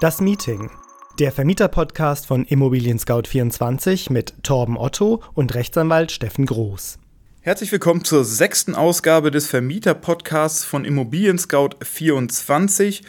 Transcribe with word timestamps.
Das 0.00 0.20
Meeting. 0.20 0.70
Der 1.18 1.32
Vermieter-Podcast 1.32 2.28
von 2.28 2.44
Immobilien 2.44 3.00
Scout 3.00 3.22
24 3.26 4.10
mit 4.10 4.32
Torben 4.44 4.78
Otto 4.78 5.24
und 5.34 5.56
Rechtsanwalt 5.56 6.12
Steffen 6.12 6.46
Groß. 6.46 7.00
Herzlich 7.40 7.72
willkommen 7.72 8.04
zur 8.04 8.24
sechsten 8.24 8.76
Ausgabe 8.76 9.32
des 9.32 9.48
Vermieter-Podcasts 9.48 10.62
von 10.62 10.84
Immobilien 10.84 11.36
Scout 11.36 11.70
24. 11.82 13.02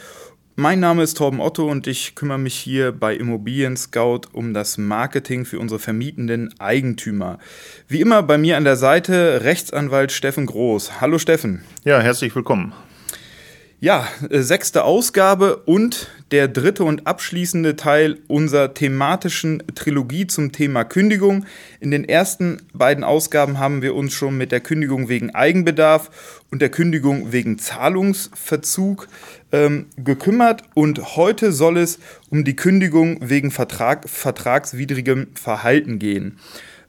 Mein 0.56 0.80
Name 0.80 1.04
ist 1.04 1.16
Torben 1.16 1.40
Otto 1.40 1.70
und 1.70 1.86
ich 1.86 2.16
kümmere 2.16 2.38
mich 2.38 2.56
hier 2.56 2.90
bei 2.90 3.14
Immobilien 3.14 3.76
Scout 3.76 4.22
um 4.32 4.52
das 4.52 4.76
Marketing 4.76 5.44
für 5.44 5.60
unsere 5.60 5.78
vermietenden 5.78 6.52
Eigentümer. 6.58 7.38
Wie 7.86 8.00
immer 8.00 8.24
bei 8.24 8.36
mir 8.36 8.56
an 8.56 8.64
der 8.64 8.74
Seite 8.74 9.44
Rechtsanwalt 9.44 10.10
Steffen 10.10 10.46
Groß. 10.46 11.00
Hallo 11.00 11.18
Steffen. 11.18 11.62
Ja, 11.84 12.00
herzlich 12.00 12.34
willkommen. 12.34 12.74
Ja, 13.82 14.06
äh, 14.28 14.40
sechste 14.42 14.84
Ausgabe 14.84 15.56
und 15.56 16.08
der 16.32 16.48
dritte 16.48 16.84
und 16.84 17.06
abschließende 17.06 17.76
Teil 17.76 18.18
unserer 18.28 18.74
thematischen 18.74 19.62
Trilogie 19.74 20.26
zum 20.26 20.52
Thema 20.52 20.84
Kündigung. 20.84 21.46
In 21.80 21.90
den 21.90 22.06
ersten 22.06 22.58
beiden 22.74 23.04
Ausgaben 23.04 23.58
haben 23.58 23.80
wir 23.80 23.94
uns 23.94 24.12
schon 24.12 24.36
mit 24.36 24.52
der 24.52 24.60
Kündigung 24.60 25.08
wegen 25.08 25.34
Eigenbedarf 25.34 26.42
und 26.50 26.60
der 26.60 26.68
Kündigung 26.68 27.32
wegen 27.32 27.56
Zahlungsverzug 27.56 29.08
ähm, 29.50 29.86
gekümmert 29.96 30.62
und 30.74 31.16
heute 31.16 31.50
soll 31.50 31.78
es 31.78 32.00
um 32.28 32.44
die 32.44 32.56
Kündigung 32.56 33.16
wegen 33.22 33.50
Vertrag, 33.50 34.06
vertragswidrigem 34.10 35.28
Verhalten 35.32 35.98
gehen. 35.98 36.38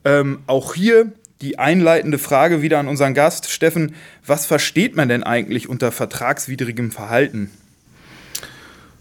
Ähm, 0.03 0.39
auch 0.45 0.73
hier 0.73 1.13
die 1.41 1.59
einleitende 1.59 2.17
Frage 2.17 2.61
wieder 2.61 2.79
an 2.79 2.87
unseren 2.87 3.13
Gast. 3.13 3.49
Steffen, 3.49 3.95
was 4.25 4.45
versteht 4.45 4.95
man 4.95 5.09
denn 5.09 5.23
eigentlich 5.23 5.67
unter 5.67 5.91
vertragswidrigem 5.91 6.91
Verhalten? 6.91 7.51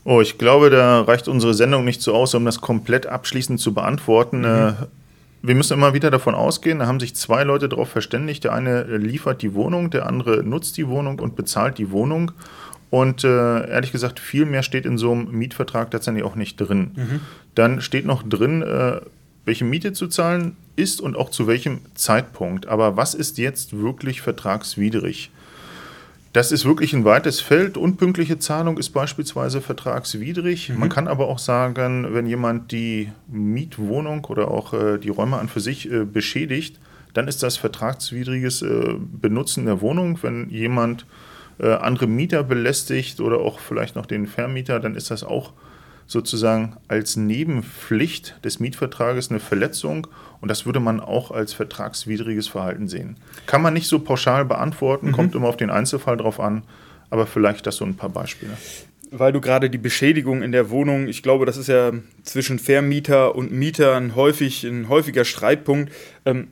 Oh, 0.04 0.20
ich 0.20 0.38
glaube, 0.38 0.70
da 0.70 1.02
reicht 1.02 1.28
unsere 1.28 1.54
Sendung 1.54 1.84
nicht 1.84 2.00
so 2.00 2.14
aus, 2.14 2.34
um 2.34 2.44
das 2.44 2.60
komplett 2.60 3.06
abschließend 3.06 3.60
zu 3.60 3.74
beantworten. 3.74 4.38
Mhm. 4.38 4.44
Äh, 4.44 4.72
wir 5.42 5.54
müssen 5.54 5.74
immer 5.74 5.94
wieder 5.94 6.10
davon 6.10 6.34
ausgehen, 6.34 6.80
da 6.80 6.86
haben 6.86 7.00
sich 7.00 7.14
zwei 7.14 7.44
Leute 7.44 7.68
darauf 7.68 7.88
verständigt. 7.88 8.44
Der 8.44 8.52
eine 8.52 8.82
liefert 8.96 9.42
die 9.42 9.54
Wohnung, 9.54 9.90
der 9.90 10.06
andere 10.06 10.42
nutzt 10.42 10.76
die 10.76 10.88
Wohnung 10.88 11.18
und 11.18 11.36
bezahlt 11.36 11.78
die 11.78 11.90
Wohnung. 11.90 12.32
Und 12.90 13.24
äh, 13.24 13.70
ehrlich 13.70 13.92
gesagt, 13.92 14.18
viel 14.18 14.44
mehr 14.44 14.62
steht 14.62 14.84
in 14.84 14.98
so 14.98 15.12
einem 15.12 15.30
Mietvertrag 15.30 15.90
tatsächlich 15.90 16.24
auch 16.24 16.34
nicht 16.34 16.56
drin. 16.56 16.90
Mhm. 16.96 17.20
Dann 17.54 17.80
steht 17.80 18.04
noch 18.04 18.22
drin, 18.22 18.62
äh, 18.62 19.00
welche 19.44 19.64
Miete 19.64 19.92
zu 19.92 20.08
zahlen 20.08 20.56
ist 20.76 21.00
und 21.00 21.16
auch 21.16 21.30
zu 21.30 21.46
welchem 21.46 21.80
Zeitpunkt. 21.94 22.66
Aber 22.66 22.96
was 22.96 23.14
ist 23.14 23.38
jetzt 23.38 23.78
wirklich 23.78 24.20
vertragswidrig? 24.20 25.30
Das 26.32 26.52
ist 26.52 26.64
wirklich 26.64 26.92
ein 26.92 27.04
weites 27.04 27.40
Feld. 27.40 27.76
Unpünktliche 27.76 28.38
Zahlung 28.38 28.78
ist 28.78 28.90
beispielsweise 28.90 29.60
vertragswidrig. 29.60 30.68
Mhm. 30.68 30.78
Man 30.78 30.88
kann 30.88 31.08
aber 31.08 31.26
auch 31.26 31.40
sagen, 31.40 32.06
wenn 32.14 32.26
jemand 32.26 32.70
die 32.70 33.10
Mietwohnung 33.26 34.24
oder 34.26 34.48
auch 34.48 34.72
äh, 34.72 34.98
die 34.98 35.08
Räume 35.08 35.38
an 35.38 35.48
für 35.48 35.60
sich 35.60 35.90
äh, 35.90 36.04
beschädigt, 36.04 36.78
dann 37.14 37.26
ist 37.26 37.42
das 37.42 37.56
vertragswidriges 37.56 38.62
äh, 38.62 38.94
Benutzen 38.98 39.66
der 39.66 39.80
Wohnung. 39.80 40.18
Wenn 40.22 40.48
jemand 40.50 41.04
äh, 41.58 41.72
andere 41.72 42.06
Mieter 42.06 42.44
belästigt 42.44 43.20
oder 43.20 43.38
auch 43.38 43.58
vielleicht 43.58 43.96
noch 43.96 44.06
den 44.06 44.28
Vermieter, 44.28 44.78
dann 44.78 44.94
ist 44.94 45.10
das 45.10 45.24
auch 45.24 45.52
sozusagen 46.10 46.76
als 46.88 47.14
Nebenpflicht 47.14 48.34
des 48.44 48.58
Mietvertrages 48.58 49.30
eine 49.30 49.38
Verletzung 49.38 50.08
und 50.40 50.50
das 50.50 50.66
würde 50.66 50.80
man 50.80 50.98
auch 50.98 51.30
als 51.30 51.52
vertragswidriges 51.52 52.48
Verhalten 52.48 52.88
sehen. 52.88 53.16
Kann 53.46 53.62
man 53.62 53.74
nicht 53.74 53.86
so 53.86 54.00
pauschal 54.00 54.44
beantworten, 54.44 55.08
mhm. 55.08 55.12
kommt 55.12 55.34
immer 55.36 55.46
auf 55.46 55.56
den 55.56 55.70
Einzelfall 55.70 56.16
drauf 56.16 56.40
an, 56.40 56.64
aber 57.10 57.28
vielleicht 57.28 57.64
das 57.64 57.76
so 57.76 57.84
ein 57.84 57.94
paar 57.94 58.08
Beispiele. 58.08 58.50
Weil 59.12 59.32
du 59.32 59.40
gerade 59.40 59.70
die 59.70 59.78
Beschädigung 59.78 60.42
in 60.42 60.50
der 60.50 60.70
Wohnung, 60.70 61.06
ich 61.06 61.22
glaube, 61.22 61.46
das 61.46 61.56
ist 61.56 61.68
ja 61.68 61.92
zwischen 62.24 62.58
Vermieter 62.58 63.36
und 63.36 63.52
Mietern 63.52 64.16
häufig 64.16 64.64
ein 64.64 64.88
häufiger 64.88 65.24
Streitpunkt. 65.24 65.92
Ähm, 66.24 66.48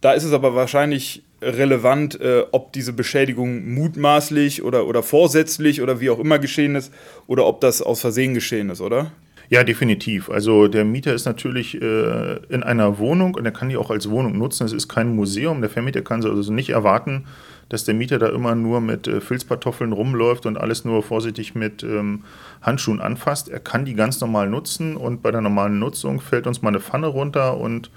da 0.00 0.12
ist 0.12 0.24
es 0.24 0.32
aber 0.32 0.54
wahrscheinlich 0.54 1.22
relevant, 1.42 2.20
äh, 2.20 2.44
ob 2.52 2.72
diese 2.72 2.92
Beschädigung 2.92 3.74
mutmaßlich 3.74 4.62
oder, 4.62 4.86
oder 4.86 5.02
vorsätzlich 5.02 5.82
oder 5.82 6.00
wie 6.00 6.10
auch 6.10 6.18
immer 6.18 6.38
geschehen 6.38 6.74
ist 6.74 6.92
oder 7.26 7.46
ob 7.46 7.60
das 7.60 7.82
aus 7.82 8.00
Versehen 8.00 8.34
geschehen 8.34 8.70
ist, 8.70 8.80
oder? 8.80 9.12
Ja, 9.48 9.62
definitiv. 9.62 10.28
Also 10.28 10.66
der 10.66 10.84
Mieter 10.84 11.14
ist 11.14 11.24
natürlich 11.24 11.80
äh, 11.80 12.36
in 12.48 12.64
einer 12.64 12.98
Wohnung 12.98 13.34
und 13.34 13.44
er 13.44 13.52
kann 13.52 13.68
die 13.68 13.76
auch 13.76 13.90
als 13.90 14.10
Wohnung 14.10 14.36
nutzen. 14.38 14.64
Es 14.64 14.72
ist 14.72 14.88
kein 14.88 15.14
Museum. 15.14 15.60
Der 15.60 15.70
Vermieter 15.70 16.02
kann 16.02 16.24
also 16.24 16.52
nicht 16.52 16.70
erwarten, 16.70 17.26
dass 17.68 17.84
der 17.84 17.94
Mieter 17.94 18.18
da 18.18 18.28
immer 18.28 18.56
nur 18.56 18.80
mit 18.80 19.06
äh, 19.06 19.20
Filzpantoffeln 19.20 19.92
rumläuft 19.92 20.46
und 20.46 20.56
alles 20.58 20.84
nur 20.84 21.00
vorsichtig 21.04 21.54
mit 21.54 21.84
ähm, 21.84 22.24
Handschuhen 22.60 23.00
anfasst. 23.00 23.48
Er 23.48 23.60
kann 23.60 23.84
die 23.84 23.94
ganz 23.94 24.20
normal 24.20 24.48
nutzen 24.48 24.96
und 24.96 25.22
bei 25.22 25.30
der 25.30 25.42
normalen 25.42 25.78
Nutzung 25.78 26.20
fällt 26.20 26.48
uns 26.48 26.62
mal 26.62 26.70
eine 26.70 26.80
Pfanne 26.80 27.06
runter 27.06 27.56
und 27.56 27.90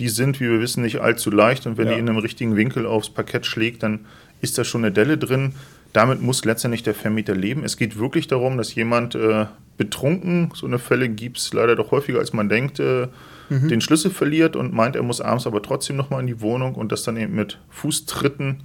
die 0.00 0.08
sind, 0.08 0.40
wie 0.40 0.50
wir 0.50 0.60
wissen, 0.60 0.82
nicht 0.82 1.00
allzu 1.00 1.30
leicht 1.30 1.66
und 1.66 1.78
wenn 1.78 1.86
ja. 1.86 1.94
die 1.94 2.00
in 2.00 2.08
einem 2.08 2.18
richtigen 2.18 2.56
Winkel 2.56 2.86
aufs 2.86 3.10
Parkett 3.10 3.46
schlägt, 3.46 3.82
dann 3.82 4.06
ist 4.40 4.58
da 4.58 4.64
schon 4.64 4.84
eine 4.84 4.92
Delle 4.92 5.18
drin. 5.18 5.54
Damit 5.92 6.20
muss 6.20 6.44
letztendlich 6.44 6.82
der 6.82 6.94
Vermieter 6.94 7.34
leben. 7.36 7.64
Es 7.64 7.76
geht 7.76 7.98
wirklich 7.98 8.26
darum, 8.26 8.58
dass 8.58 8.74
jemand 8.74 9.14
äh, 9.14 9.46
betrunken, 9.76 10.50
so 10.54 10.66
eine 10.66 10.78
Fälle 10.78 11.08
gibt 11.08 11.38
es 11.38 11.52
leider 11.52 11.76
doch 11.76 11.92
häufiger, 11.92 12.18
als 12.18 12.32
man 12.32 12.48
denkt, 12.48 12.80
äh, 12.80 13.08
mhm. 13.48 13.68
den 13.68 13.80
Schlüssel 13.80 14.10
verliert 14.10 14.56
und 14.56 14.72
meint, 14.72 14.96
er 14.96 15.02
muss 15.02 15.20
abends 15.20 15.46
aber 15.46 15.62
trotzdem 15.62 15.96
nochmal 15.96 16.20
in 16.20 16.26
die 16.26 16.40
Wohnung 16.40 16.74
und 16.74 16.90
das 16.90 17.04
dann 17.04 17.16
eben 17.16 17.34
mit 17.34 17.58
Fußtritten 17.70 18.64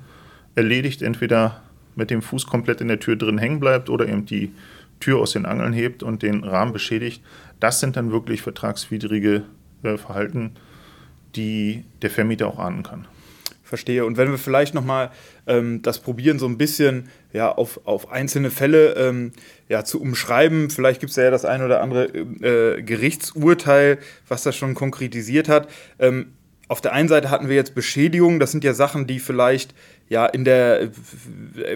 erledigt, 0.55 1.01
entweder 1.01 1.61
mit 1.95 2.09
dem 2.09 2.21
Fuß 2.21 2.47
komplett 2.47 2.81
in 2.81 2.87
der 2.87 2.99
Tür 2.99 3.15
drin 3.15 3.37
hängen 3.37 3.59
bleibt 3.59 3.89
oder 3.89 4.07
eben 4.07 4.25
die 4.25 4.51
Tür 4.99 5.19
aus 5.19 5.31
den 5.31 5.45
Angeln 5.45 5.73
hebt 5.73 6.03
und 6.03 6.23
den 6.23 6.43
Rahmen 6.43 6.73
beschädigt. 6.73 7.21
Das 7.59 7.79
sind 7.79 7.95
dann 7.95 8.11
wirklich 8.11 8.41
vertragswidrige 8.41 9.43
äh, 9.83 9.97
Verhalten, 9.97 10.51
die 11.35 11.83
der 12.01 12.09
Vermieter 12.09 12.47
auch 12.47 12.59
ahnen 12.59 12.83
kann. 12.83 13.07
Verstehe. 13.63 14.03
Und 14.03 14.17
wenn 14.17 14.31
wir 14.31 14.39
vielleicht 14.39 14.73
nochmal 14.73 15.11
ähm, 15.45 15.83
das 15.83 15.99
probieren, 15.99 16.39
so 16.39 16.47
ein 16.47 16.57
bisschen 16.57 17.09
ja, 17.33 17.51
auf, 17.51 17.81
auf 17.85 18.11
einzelne 18.11 18.49
Fälle 18.49 18.95
ähm, 18.95 19.31
ja, 19.67 19.85
zu 19.85 20.01
umschreiben, 20.01 20.71
vielleicht 20.71 20.99
gibt 20.99 21.11
es 21.11 21.15
ja 21.17 21.29
das 21.29 21.45
ein 21.45 21.61
oder 21.61 21.81
andere 21.81 22.05
äh, 22.05 22.81
Gerichtsurteil, 22.81 23.99
was 24.27 24.41
das 24.41 24.55
schon 24.55 24.73
konkretisiert 24.73 25.49
hat. 25.49 25.69
Ähm, 25.99 26.33
auf 26.67 26.81
der 26.81 26.93
einen 26.93 27.09
Seite 27.09 27.29
hatten 27.29 27.47
wir 27.47 27.55
jetzt 27.55 27.75
Beschädigungen, 27.75 28.39
das 28.39 28.51
sind 28.51 28.63
ja 28.63 28.73
Sachen, 28.73 29.07
die 29.07 29.19
vielleicht 29.19 29.73
ja 30.07 30.25
in 30.25 30.45
der, 30.45 30.89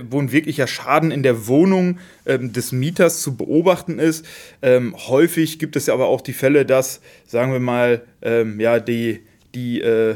wo 0.09 0.19
ein 0.19 0.31
wirklicher 0.31 0.67
Schaden 0.67 1.11
in 1.11 1.23
der 1.23 1.47
Wohnung 1.47 1.99
ähm, 2.25 2.53
des 2.53 2.71
Mieters 2.71 3.21
zu 3.21 3.35
beobachten 3.35 3.99
ist. 3.99 4.25
Ähm, 4.61 4.95
häufig 5.07 5.59
gibt 5.59 5.75
es 5.75 5.87
ja 5.87 5.93
aber 5.93 6.07
auch 6.07 6.21
die 6.21 6.33
Fälle, 6.33 6.65
dass, 6.65 7.01
sagen 7.27 7.51
wir 7.51 7.59
mal, 7.59 8.01
ähm, 8.21 8.59
ja, 8.59 8.79
die 8.79 9.21
die, 9.53 9.81
äh, 9.81 10.15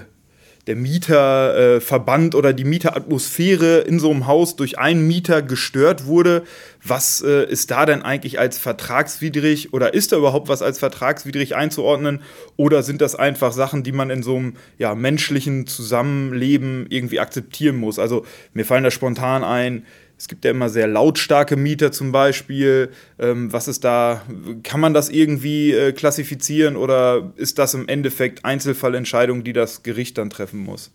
der 0.68 0.76
Mieterverband 0.76 2.34
äh, 2.34 2.38
oder 2.38 2.54
die 2.54 2.66
Mieteratmosphäre 2.66 3.80
in 3.80 4.00
so 4.00 4.12
einem 4.12 4.28
Haus 4.28 4.58
durch 4.58 4.78
einen 4.78 5.08
Mieter 5.08 5.42
gestört 5.42 6.06
wurde. 6.06 6.44
Was 6.84 7.22
äh, 7.22 7.50
ist 7.50 7.72
da 7.72 7.86
denn 7.86 8.02
eigentlich 8.02 8.38
als 8.38 8.58
vertragswidrig 8.58 9.74
oder 9.74 9.94
ist 9.94 10.12
da 10.12 10.18
überhaupt 10.18 10.50
was 10.50 10.62
als 10.62 10.80
vertragswidrig 10.80 11.56
einzuordnen? 11.56 12.22
Oder 12.58 12.84
sind 12.84 13.02
das 13.02 13.16
einfach 13.16 13.54
Sachen, 13.54 13.84
die 13.84 13.94
man 13.94 14.10
in 14.10 14.24
so 14.24 14.36
einem 14.36 14.54
ja, 14.78 14.94
menschlichen 14.94 15.68
Zusammenleben 15.68 16.86
irgendwie 16.90 17.22
akzeptieren 17.22 17.78
muss? 17.78 17.98
Also 17.98 18.26
mir 18.54 18.66
fallen 18.66 18.84
da 18.84 18.92
spontan 18.92 19.44
ein, 19.44 19.86
es 20.18 20.28
gibt 20.28 20.46
ja 20.46 20.52
immer 20.52 20.70
sehr 20.70 20.88
lautstarke 20.88 21.56
Mieter 21.56 21.92
zum 21.92 22.12
Beispiel. 22.12 22.90
Ähm, 23.20 23.54
was 23.54 23.68
ist 23.68 23.84
da, 23.84 24.24
kann 24.64 24.80
man 24.80 24.94
das 24.94 25.10
irgendwie 25.10 25.74
äh, 25.74 25.92
klassifizieren 25.92 26.76
oder 26.76 27.32
ist 27.36 27.60
das 27.60 27.74
im 27.74 27.88
Endeffekt 27.88 28.44
Einzelfallentscheidung, 28.44 29.44
die 29.44 29.54
das 29.54 29.84
Gericht 29.84 30.18
dann 30.18 30.30
treffen 30.30 30.60
muss? 30.60 30.92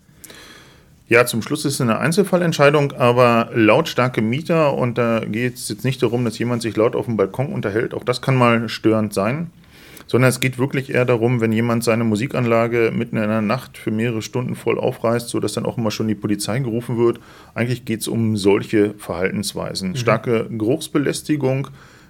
Ja, 1.08 1.26
zum 1.26 1.42
Schluss 1.42 1.64
ist 1.64 1.74
es 1.74 1.80
eine 1.80 1.98
Einzelfallentscheidung, 1.98 2.92
aber 2.92 3.50
lautstarke 3.52 4.22
Mieter, 4.22 4.74
und 4.74 4.96
da 4.98 5.20
geht 5.20 5.56
es 5.56 5.68
jetzt 5.68 5.84
nicht 5.84 6.02
darum, 6.02 6.25
dass 6.25 6.38
jemand 6.38 6.62
sich 6.62 6.75
laut 6.76 6.96
auf 6.96 7.04
dem 7.04 7.16
Balkon 7.16 7.52
unterhält, 7.52 7.92
auch 7.92 8.04
das 8.04 8.22
kann 8.22 8.34
mal 8.34 8.68
störend 8.68 9.12
sein 9.12 9.50
sondern 10.12 10.29
es 10.29 10.41
geht 10.41 10.59
wirklich 10.59 10.93
eher 10.93 11.06
darum, 11.06 11.41
wenn 11.41 11.53
jemand 11.53 11.85
seine 11.85 12.05
Musikanlage 12.05 12.93
mitten 12.94 13.17
in 13.17 13.31
der 13.31 13.41
Nacht 13.41 13.79
für 13.79 13.91
mehrere 13.91 14.20
Stunden 14.20 14.56
voll 14.56 14.79
aufreißt, 14.79 15.31
sodass 15.31 15.55
dann 15.55 15.64
auch 15.64 15.79
immer 15.79 15.91
schon 15.91 16.06
die 16.06 16.14
Polizei 16.14 16.59
gerufen 16.59 16.99
wird. 16.99 17.19
Eigentlich 17.55 17.87
geht 17.87 18.03
es 18.03 18.09
um 18.09 18.37
solche 18.37 18.93
Verhaltensweisen. 18.99 19.93
Mhm. 19.93 19.97
Starke 19.97 20.49
Geruchsbelästigung 20.50 21.69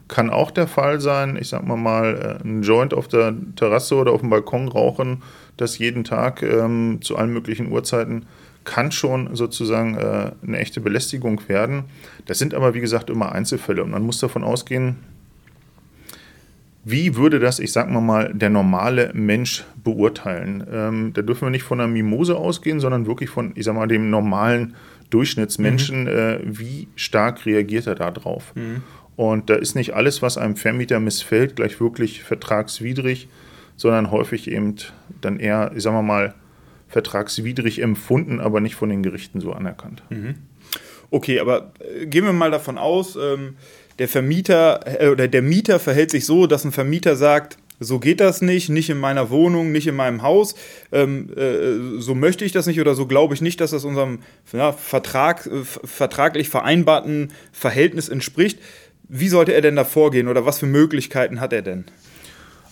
kann 0.09 0.31
auch 0.31 0.51
der 0.51 0.67
Fall 0.67 1.01
sein. 1.01 1.39
Ich 1.41 1.49
sag 1.51 1.65
mal 1.65 1.77
mal, 1.77 2.41
äh, 2.43 2.45
ein 2.45 2.63
Joint 2.65 2.93
auf 2.93 3.07
der 3.07 3.35
Terrasse 3.55 3.95
oder 3.95 4.11
auf 4.11 4.21
dem 4.21 4.31
Balkon 4.31 4.67
rauchen, 4.67 5.23
das 5.57 5.79
jeden 5.79 6.03
Tag 6.03 6.43
ähm, 6.43 6.99
zu 7.03 7.15
allen 7.17 7.33
möglichen 7.33 7.71
Uhrzeiten 7.71 8.27
kann 8.65 8.91
schon 8.91 9.37
sozusagen 9.37 9.97
äh, 9.97 10.33
eine 10.45 10.59
echte 10.59 10.81
Belästigung 10.81 11.41
werden. 11.47 11.85
Das 12.27 12.41
sind 12.41 12.53
aber, 12.53 12.75
wie 12.75 12.81
gesagt, 12.81 13.11
immer 13.11 13.31
Einzelfälle 13.31 13.85
und 13.85 13.93
man 13.93 14.03
muss 14.03 14.19
davon 14.19 14.43
ausgehen, 14.43 14.97
wie 16.85 17.17
würde 17.17 17.39
das, 17.39 17.59
ich 17.61 17.73
sag 17.73 17.89
mal 17.91 18.01
mal, 18.01 18.33
der 18.35 18.51
normale 18.51 19.13
Mensch 19.15 19.65
beurteilen? 19.83 20.67
Ähm, 20.71 21.13
da 21.13 21.23
dürfen 21.23 21.47
wir 21.47 21.51
nicht 21.51 21.63
von 21.63 21.81
einer 21.81 21.93
Mimose 21.93 22.37
ausgehen, 22.37 22.81
sondern 22.81 23.07
wirklich 23.07 23.31
von, 23.31 23.53
ich 23.55 23.65
sag 23.65 23.75
mal, 23.75 23.87
dem 23.87 24.11
normalen 24.11 24.75
Durchschnittsmenschen. 25.11 26.03
Mhm. 26.03 26.09
Äh, 26.09 26.39
wie 26.43 26.89
stark 26.97 27.47
reagiert 27.47 27.87
er 27.87 27.95
da 27.95 28.11
drauf? 28.11 28.53
Mhm. 28.55 28.83
Und 29.15 29.51
da 29.51 29.55
ist 29.55 29.75
nicht 29.75 29.95
alles, 29.95 30.23
was 30.23 30.39
einem 30.39 30.57
Vermieter 30.57 30.99
missfällt, 30.99 31.57
gleich 31.57 31.81
wirklich 31.81 32.25
vertragswidrig, 32.25 33.29
sondern 33.77 34.11
häufig 34.11 34.51
eben 34.51 34.77
dann 35.21 35.39
eher, 35.39 35.71
ich 35.77 35.83
sag 35.83 36.03
mal, 36.03 36.35
vertragswidrig 36.89 37.81
empfunden, 37.81 38.41
aber 38.41 38.61
nicht 38.61 38.75
von 38.75 38.89
den 38.89 39.03
Gerichten 39.03 39.41
so 39.41 39.53
anerkannt. 39.53 40.03
Mhm. 40.11 40.35
Okay, 41.11 41.41
aber 41.41 41.73
äh, 41.79 42.07
gehen 42.07 42.25
wir 42.25 42.33
mal 42.33 42.51
davon 42.51 42.79
aus, 42.79 43.17
ähm, 43.17 43.57
der 43.99 44.09
Vermieter 44.09 45.01
äh, 45.01 45.09
oder 45.09 45.29
der 45.29 45.43
Mieter 45.43 45.79
verhält 45.79 46.11
sich 46.11 46.27
so, 46.27 46.47
dass 46.47 46.65
ein 46.65 46.73
Vermieter 46.73 47.17
sagt, 47.17 47.59
so 47.81 47.99
geht 47.99 48.21
das 48.21 48.43
nicht, 48.43 48.69
nicht 48.69 48.91
in 48.91 48.99
meiner 48.99 49.31
Wohnung, 49.31 49.73
nicht 49.73 49.87
in 49.87 49.97
meinem 49.97 50.23
Haus, 50.23 50.55
ähm, 50.93 51.31
äh, 51.37 52.01
so 52.01 52.15
möchte 52.15 52.45
ich 52.45 52.53
das 52.53 52.67
nicht 52.67 52.81
oder 52.81 52.95
so 52.95 53.07
glaube 53.07 53.35
ich 53.35 53.41
nicht, 53.41 53.61
dass 53.61 53.73
das 53.73 53.85
unserem 53.85 54.21
ja, 54.53 54.73
Vertrag, 54.73 55.47
äh, 55.47 55.65
vertraglich 55.65 56.49
vereinbarten 56.49 57.33
Verhältnis 57.53 58.09
entspricht. 58.09 58.59
Wie 59.09 59.29
sollte 59.29 59.53
er 59.53 59.61
denn 59.61 59.77
da 59.77 59.85
vorgehen 59.85 60.29
oder 60.29 60.47
was 60.47 60.59
für 60.59 60.67
Möglichkeiten 60.67 61.41
hat 61.41 61.53
er 61.53 61.63
denn? 61.63 61.85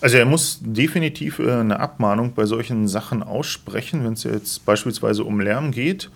Also 0.01 0.17
er 0.17 0.25
muss 0.25 0.61
definitiv 0.63 1.39
äh, 1.39 1.51
eine 1.51 1.81
Abmahnung 1.81 2.35
bei 2.35 2.47
solchen 2.47 2.89
Sachen 2.89 3.23
aussprechen, 3.23 4.05
wenn 4.05 4.15
es 4.15 4.25
jetzt 4.25 4.65
beispielsweise 4.65 5.25
um 5.25 5.41
Lärm 5.41 5.73
geht 5.73 6.11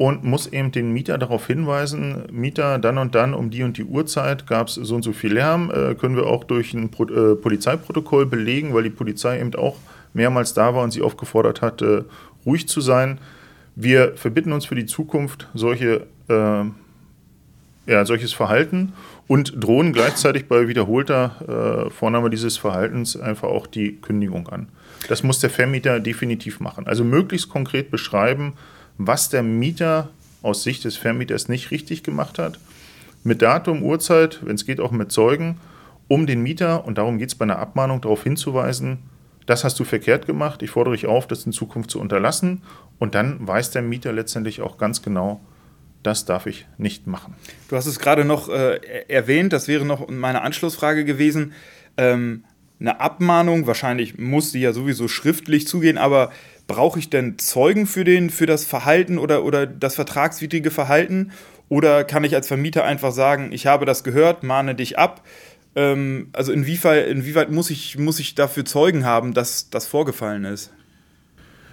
und 0.00 0.24
muss 0.24 0.46
eben 0.46 0.72
den 0.72 0.92
Mieter 0.92 1.18
darauf 1.18 1.46
hinweisen, 1.46 2.22
Mieter, 2.32 2.78
dann 2.78 2.96
und 2.96 3.14
dann 3.14 3.34
um 3.34 3.50
die 3.50 3.62
und 3.62 3.76
die 3.76 3.84
Uhrzeit 3.84 4.46
gab 4.46 4.68
es 4.68 4.76
so 4.76 4.94
und 4.94 5.02
so 5.02 5.12
viel 5.12 5.34
Lärm, 5.34 5.70
äh, 5.70 5.94
können 5.94 6.16
wir 6.16 6.26
auch 6.26 6.44
durch 6.44 6.72
ein 6.72 6.88
Pro 6.88 7.04
äh, 7.04 7.36
Polizeiprotokoll 7.36 8.24
belegen, 8.24 8.72
weil 8.72 8.84
die 8.84 8.88
Polizei 8.88 9.38
eben 9.38 9.54
auch 9.56 9.76
mehrmals 10.14 10.54
da 10.54 10.74
war 10.74 10.84
und 10.84 10.90
sie 10.90 11.02
aufgefordert 11.02 11.60
hat, 11.60 11.82
äh, 11.82 12.04
ruhig 12.46 12.66
zu 12.66 12.80
sein. 12.80 13.18
Wir 13.76 14.16
verbitten 14.16 14.54
uns 14.54 14.64
für 14.64 14.74
die 14.74 14.86
Zukunft 14.86 15.48
solche, 15.52 16.06
äh, 16.30 16.64
ja, 17.86 18.06
solches 18.06 18.32
Verhalten 18.32 18.94
und 19.28 19.62
drohen 19.62 19.92
gleichzeitig 19.92 20.48
bei 20.48 20.66
wiederholter 20.66 21.86
äh, 21.86 21.90
Vornahme 21.90 22.30
dieses 22.30 22.56
Verhaltens 22.56 23.20
einfach 23.20 23.48
auch 23.48 23.66
die 23.66 23.96
Kündigung 24.00 24.48
an. 24.48 24.68
Das 25.08 25.22
muss 25.22 25.40
der 25.40 25.50
Vermieter 25.50 26.00
definitiv 26.00 26.58
machen. 26.58 26.86
Also 26.86 27.04
möglichst 27.04 27.50
konkret 27.50 27.90
beschreiben, 27.90 28.54
was 29.06 29.30
der 29.30 29.42
Mieter 29.42 30.10
aus 30.42 30.62
Sicht 30.62 30.84
des 30.84 30.96
Vermieters 30.96 31.48
nicht 31.48 31.70
richtig 31.70 32.02
gemacht 32.02 32.38
hat. 32.38 32.58
Mit 33.24 33.40
Datum, 33.40 33.82
Uhrzeit, 33.82 34.40
wenn 34.44 34.56
es 34.56 34.66
geht, 34.66 34.78
auch 34.78 34.90
mit 34.90 35.10
Zeugen, 35.10 35.58
um 36.06 36.26
den 36.26 36.42
Mieter, 36.42 36.84
und 36.84 36.98
darum 36.98 37.18
geht 37.18 37.30
es 37.30 37.34
bei 37.34 37.44
einer 37.44 37.58
Abmahnung, 37.58 38.02
darauf 38.02 38.24
hinzuweisen, 38.24 38.98
das 39.46 39.64
hast 39.64 39.80
du 39.80 39.84
verkehrt 39.84 40.26
gemacht, 40.26 40.62
ich 40.62 40.70
fordere 40.70 40.94
dich 40.94 41.06
auf, 41.06 41.26
das 41.26 41.46
in 41.46 41.52
Zukunft 41.52 41.90
zu 41.90 41.98
unterlassen. 41.98 42.62
Und 42.98 43.14
dann 43.14 43.46
weiß 43.46 43.70
der 43.70 43.82
Mieter 43.82 44.12
letztendlich 44.12 44.60
auch 44.60 44.76
ganz 44.76 45.00
genau, 45.00 45.40
das 46.02 46.26
darf 46.26 46.46
ich 46.46 46.66
nicht 46.76 47.06
machen. 47.06 47.34
Du 47.68 47.76
hast 47.76 47.86
es 47.86 47.98
gerade 47.98 48.26
noch 48.26 48.50
äh, 48.50 48.80
erwähnt, 49.08 49.52
das 49.52 49.66
wäre 49.66 49.86
noch 49.86 50.08
meine 50.08 50.42
Anschlussfrage 50.42 51.06
gewesen. 51.06 51.52
Ähm, 51.96 52.44
eine 52.78 53.00
Abmahnung, 53.00 53.66
wahrscheinlich 53.66 54.18
muss 54.18 54.52
sie 54.52 54.60
ja 54.60 54.72
sowieso 54.72 55.08
schriftlich 55.08 55.66
zugehen, 55.66 55.98
aber 55.98 56.30
brauche 56.70 57.00
ich 57.00 57.10
denn 57.10 57.36
Zeugen 57.36 57.86
für, 57.86 58.04
den, 58.04 58.30
für 58.30 58.46
das 58.46 58.64
Verhalten 58.64 59.18
oder, 59.18 59.44
oder 59.44 59.66
das 59.66 59.96
vertragswidrige 59.96 60.70
Verhalten? 60.70 61.32
Oder 61.68 62.04
kann 62.04 62.22
ich 62.22 62.34
als 62.34 62.46
Vermieter 62.46 62.84
einfach 62.84 63.10
sagen, 63.10 63.50
ich 63.52 63.66
habe 63.66 63.86
das 63.86 64.04
gehört, 64.04 64.44
mahne 64.44 64.76
dich 64.76 64.96
ab? 64.96 65.22
Ähm, 65.74 66.28
also 66.32 66.52
inwieweit, 66.52 67.08
inwieweit 67.08 67.50
muss, 67.50 67.70
ich, 67.70 67.98
muss 67.98 68.20
ich 68.20 68.36
dafür 68.36 68.64
Zeugen 68.64 69.04
haben, 69.04 69.34
dass 69.34 69.68
das 69.70 69.86
vorgefallen 69.86 70.44
ist? 70.44 70.70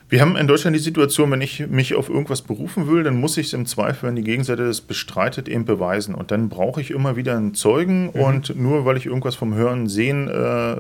Wir 0.10 0.22
haben 0.22 0.36
in 0.36 0.48
Deutschland 0.48 0.76
die 0.76 0.82
Situation, 0.82 1.30
wenn 1.30 1.42
ich 1.42 1.68
mich 1.68 1.94
auf 1.94 2.10
irgendwas 2.10 2.42
berufen 2.42 2.88
will, 2.88 3.04
dann 3.04 3.20
muss 3.20 3.38
ich 3.38 3.48
es 3.48 3.54
im 3.54 3.66
Zweifel, 3.68 4.08
wenn 4.08 4.16
die 4.16 4.24
Gegenseite 4.24 4.66
das 4.66 4.82
bestreitet, 4.82 5.48
eben 5.48 5.66
beweisen. 5.66 6.16
Und 6.16 6.32
dann 6.32 6.50
brauche 6.50 6.82
ich 6.82 6.92
immer 6.92 7.18
wieder 7.18 7.38
einen 7.38 7.54
Zeugen. 7.54 8.06
Mhm. 8.06 8.10
Und 8.22 8.56
nur 8.56 8.86
weil 8.86 8.98
ich 8.98 9.06
irgendwas 9.06 9.36
vom 9.36 9.54
Hören, 9.54 9.88
Sehen 9.88 10.28
äh, 10.28 10.78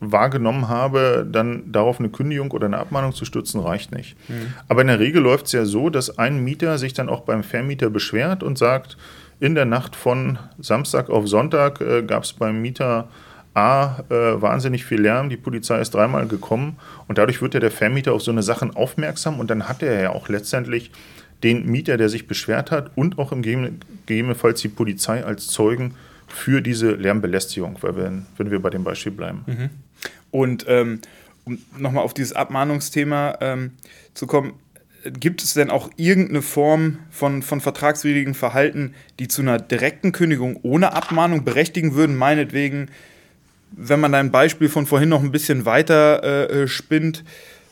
wahrgenommen 0.00 0.68
habe, 0.68 1.26
dann 1.30 1.72
darauf 1.72 1.98
eine 1.98 2.08
Kündigung 2.08 2.50
oder 2.52 2.66
eine 2.66 2.78
Abmahnung 2.78 3.12
zu 3.12 3.24
stützen, 3.24 3.60
reicht 3.60 3.92
nicht. 3.92 4.16
Mhm. 4.28 4.54
Aber 4.68 4.80
in 4.82 4.86
der 4.86 5.00
Regel 5.00 5.22
läuft 5.22 5.46
es 5.46 5.52
ja 5.52 5.64
so, 5.64 5.90
dass 5.90 6.18
ein 6.18 6.44
Mieter 6.44 6.78
sich 6.78 6.92
dann 6.92 7.08
auch 7.08 7.20
beim 7.20 7.42
Vermieter 7.42 7.90
beschwert 7.90 8.42
und 8.42 8.58
sagt, 8.58 8.96
in 9.40 9.54
der 9.54 9.64
Nacht 9.64 9.96
von 9.96 10.38
Samstag 10.58 11.10
auf 11.10 11.28
Sonntag 11.28 11.80
äh, 11.80 12.02
gab 12.02 12.24
es 12.24 12.32
beim 12.32 12.60
Mieter 12.60 13.08
A, 13.54 14.04
äh, 14.08 14.40
wahnsinnig 14.40 14.84
viel 14.84 15.00
Lärm, 15.00 15.30
die 15.30 15.36
Polizei 15.36 15.80
ist 15.80 15.94
dreimal 15.94 16.28
gekommen 16.28 16.76
und 17.08 17.18
dadurch 17.18 17.42
wird 17.42 17.54
ja 17.54 17.60
der 17.60 17.72
Vermieter 17.72 18.12
auf 18.12 18.22
so 18.22 18.30
eine 18.30 18.42
Sachen 18.42 18.76
aufmerksam 18.76 19.40
und 19.40 19.50
dann 19.50 19.68
hat 19.68 19.82
er 19.82 20.00
ja 20.00 20.10
auch 20.10 20.28
letztendlich 20.28 20.92
den 21.42 21.66
Mieter, 21.66 21.96
der 21.96 22.08
sich 22.08 22.26
beschwert 22.26 22.70
hat 22.70 22.90
und 22.96 23.18
auch 23.18 23.32
im 23.32 23.42
gegebenenfalls 23.42 24.60
die 24.60 24.68
Polizei 24.68 25.24
als 25.24 25.48
Zeugen 25.48 25.94
für 26.28 26.60
diese 26.60 26.92
Lärmbelästigung, 26.92 27.78
weil 27.80 27.96
wir, 27.96 28.22
wenn 28.36 28.50
wir 28.50 28.60
bei 28.60 28.70
dem 28.70 28.84
Beispiel 28.84 29.12
bleiben. 29.12 29.44
Mhm. 29.46 29.70
Und 30.30 30.66
ähm, 30.68 31.00
um 31.44 31.58
nochmal 31.76 32.04
auf 32.04 32.14
dieses 32.14 32.32
Abmahnungsthema 32.34 33.38
ähm, 33.40 33.72
zu 34.14 34.26
kommen, 34.26 34.54
gibt 35.04 35.42
es 35.42 35.54
denn 35.54 35.70
auch 35.70 35.90
irgendeine 35.96 36.42
Form 36.42 36.98
von, 37.10 37.42
von 37.42 37.60
vertragswidrigem 37.60 38.34
Verhalten, 38.34 38.94
die 39.18 39.28
zu 39.28 39.42
einer 39.42 39.58
direkten 39.58 40.12
Kündigung 40.12 40.58
ohne 40.62 40.92
Abmahnung 40.92 41.44
berechtigen 41.44 41.94
würden, 41.94 42.16
meinetwegen 42.16 42.88
wenn 43.72 44.00
man 44.00 44.12
dein 44.12 44.30
Beispiel 44.30 44.68
von 44.68 44.86
vorhin 44.86 45.08
noch 45.08 45.22
ein 45.22 45.30
bisschen 45.30 45.66
weiter 45.66 46.50
äh, 46.50 46.68
spinnt, 46.68 47.24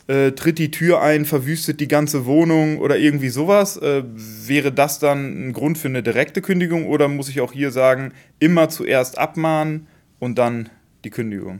äh, 0.07 0.31
tritt 0.31 0.59
die 0.59 0.71
Tür 0.71 1.01
ein, 1.01 1.25
verwüstet 1.25 1.79
die 1.79 1.87
ganze 1.87 2.25
Wohnung 2.25 2.77
oder 2.77 2.97
irgendwie 2.97 3.29
sowas, 3.29 3.77
äh, 3.77 4.03
wäre 4.15 4.71
das 4.71 4.99
dann 4.99 5.49
ein 5.49 5.53
Grund 5.53 5.77
für 5.77 5.87
eine 5.87 6.03
direkte 6.03 6.41
Kündigung 6.41 6.85
oder 6.85 7.07
muss 7.07 7.29
ich 7.29 7.41
auch 7.41 7.51
hier 7.51 7.71
sagen, 7.71 8.13
immer 8.39 8.69
zuerst 8.69 9.17
abmahnen 9.17 9.87
und 10.19 10.37
dann 10.37 10.69
die 11.03 11.09
Kündigung? 11.09 11.59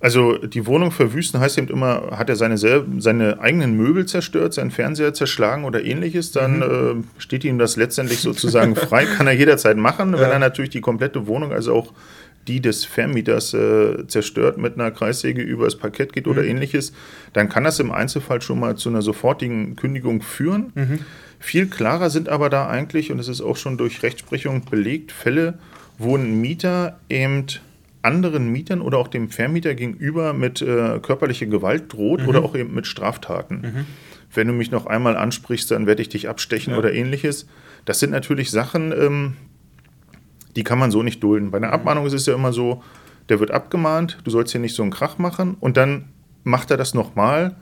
Also 0.00 0.38
die 0.38 0.66
Wohnung 0.66 0.92
verwüsten 0.92 1.40
heißt 1.40 1.58
eben 1.58 1.68
immer, 1.68 2.10
hat 2.12 2.28
er 2.28 2.36
seine, 2.36 2.56
seine 2.56 3.40
eigenen 3.40 3.76
Möbel 3.76 4.06
zerstört, 4.06 4.54
seinen 4.54 4.70
Fernseher 4.70 5.12
zerschlagen 5.12 5.64
oder 5.64 5.82
ähnliches, 5.82 6.30
dann 6.30 6.58
mhm. 6.58 7.04
äh, 7.18 7.20
steht 7.20 7.42
ihm 7.44 7.58
das 7.58 7.76
letztendlich 7.76 8.20
sozusagen 8.20 8.76
frei, 8.76 9.06
kann 9.06 9.26
er 9.26 9.32
jederzeit 9.32 9.76
machen. 9.76 10.12
Ja. 10.12 10.20
Wenn 10.20 10.30
er 10.30 10.38
natürlich 10.38 10.70
die 10.70 10.80
komplette 10.80 11.26
Wohnung, 11.26 11.52
also 11.52 11.74
auch 11.74 11.92
die 12.46 12.60
des 12.60 12.84
Vermieters 12.84 13.52
äh, 13.54 14.06
zerstört, 14.06 14.56
mit 14.56 14.74
einer 14.74 14.92
Kreissäge 14.92 15.42
übers 15.42 15.76
Parkett 15.76 16.12
geht 16.12 16.26
mhm. 16.26 16.32
oder 16.32 16.44
ähnliches, 16.44 16.92
dann 17.32 17.48
kann 17.48 17.64
das 17.64 17.80
im 17.80 17.90
Einzelfall 17.90 18.40
schon 18.40 18.60
mal 18.60 18.76
zu 18.76 18.88
einer 18.90 19.02
sofortigen 19.02 19.74
Kündigung 19.74 20.22
führen. 20.22 20.72
Mhm. 20.76 20.98
Viel 21.40 21.66
klarer 21.66 22.10
sind 22.10 22.28
aber 22.28 22.50
da 22.50 22.68
eigentlich, 22.68 23.10
und 23.10 23.18
es 23.18 23.26
ist 23.26 23.40
auch 23.40 23.56
schon 23.56 23.76
durch 23.76 24.02
Rechtsprechung 24.02 24.64
belegt, 24.64 25.10
Fälle, 25.10 25.54
wo 25.98 26.16
ein 26.16 26.40
Mieter 26.40 26.98
eben 27.08 27.46
anderen 28.02 28.48
Mietern 28.50 28.80
oder 28.80 28.98
auch 28.98 29.08
dem 29.08 29.28
Vermieter 29.28 29.74
gegenüber 29.74 30.32
mit 30.32 30.62
äh, 30.62 30.98
körperlicher 31.00 31.46
Gewalt 31.46 31.92
droht 31.92 32.22
mhm. 32.22 32.28
oder 32.28 32.44
auch 32.44 32.54
eben 32.54 32.74
mit 32.74 32.86
Straftaten. 32.86 33.60
Mhm. 33.60 33.86
Wenn 34.32 34.46
du 34.46 34.52
mich 34.52 34.70
noch 34.70 34.86
einmal 34.86 35.16
ansprichst, 35.16 35.70
dann 35.70 35.86
werde 35.86 36.02
ich 36.02 36.08
dich 36.08 36.28
abstechen 36.28 36.72
ja. 36.72 36.78
oder 36.78 36.92
ähnliches. 36.92 37.46
Das 37.84 37.98
sind 37.98 38.10
natürlich 38.10 38.50
Sachen, 38.50 38.92
ähm, 38.92 39.36
die 40.54 40.64
kann 40.64 40.78
man 40.78 40.90
so 40.90 41.02
nicht 41.02 41.22
dulden. 41.22 41.50
Bei 41.50 41.58
einer 41.58 41.72
Abmahnung 41.72 42.06
ist 42.06 42.12
es 42.12 42.26
ja 42.26 42.34
immer 42.34 42.52
so, 42.52 42.82
der 43.28 43.40
wird 43.40 43.50
abgemahnt, 43.50 44.18
du 44.24 44.30
sollst 44.30 44.52
hier 44.52 44.60
nicht 44.60 44.74
so 44.74 44.82
einen 44.82 44.92
Krach 44.92 45.18
machen 45.18 45.56
und 45.60 45.76
dann 45.76 46.06
macht 46.44 46.70
er 46.70 46.76
das 46.76 46.94
nochmal 46.94 47.56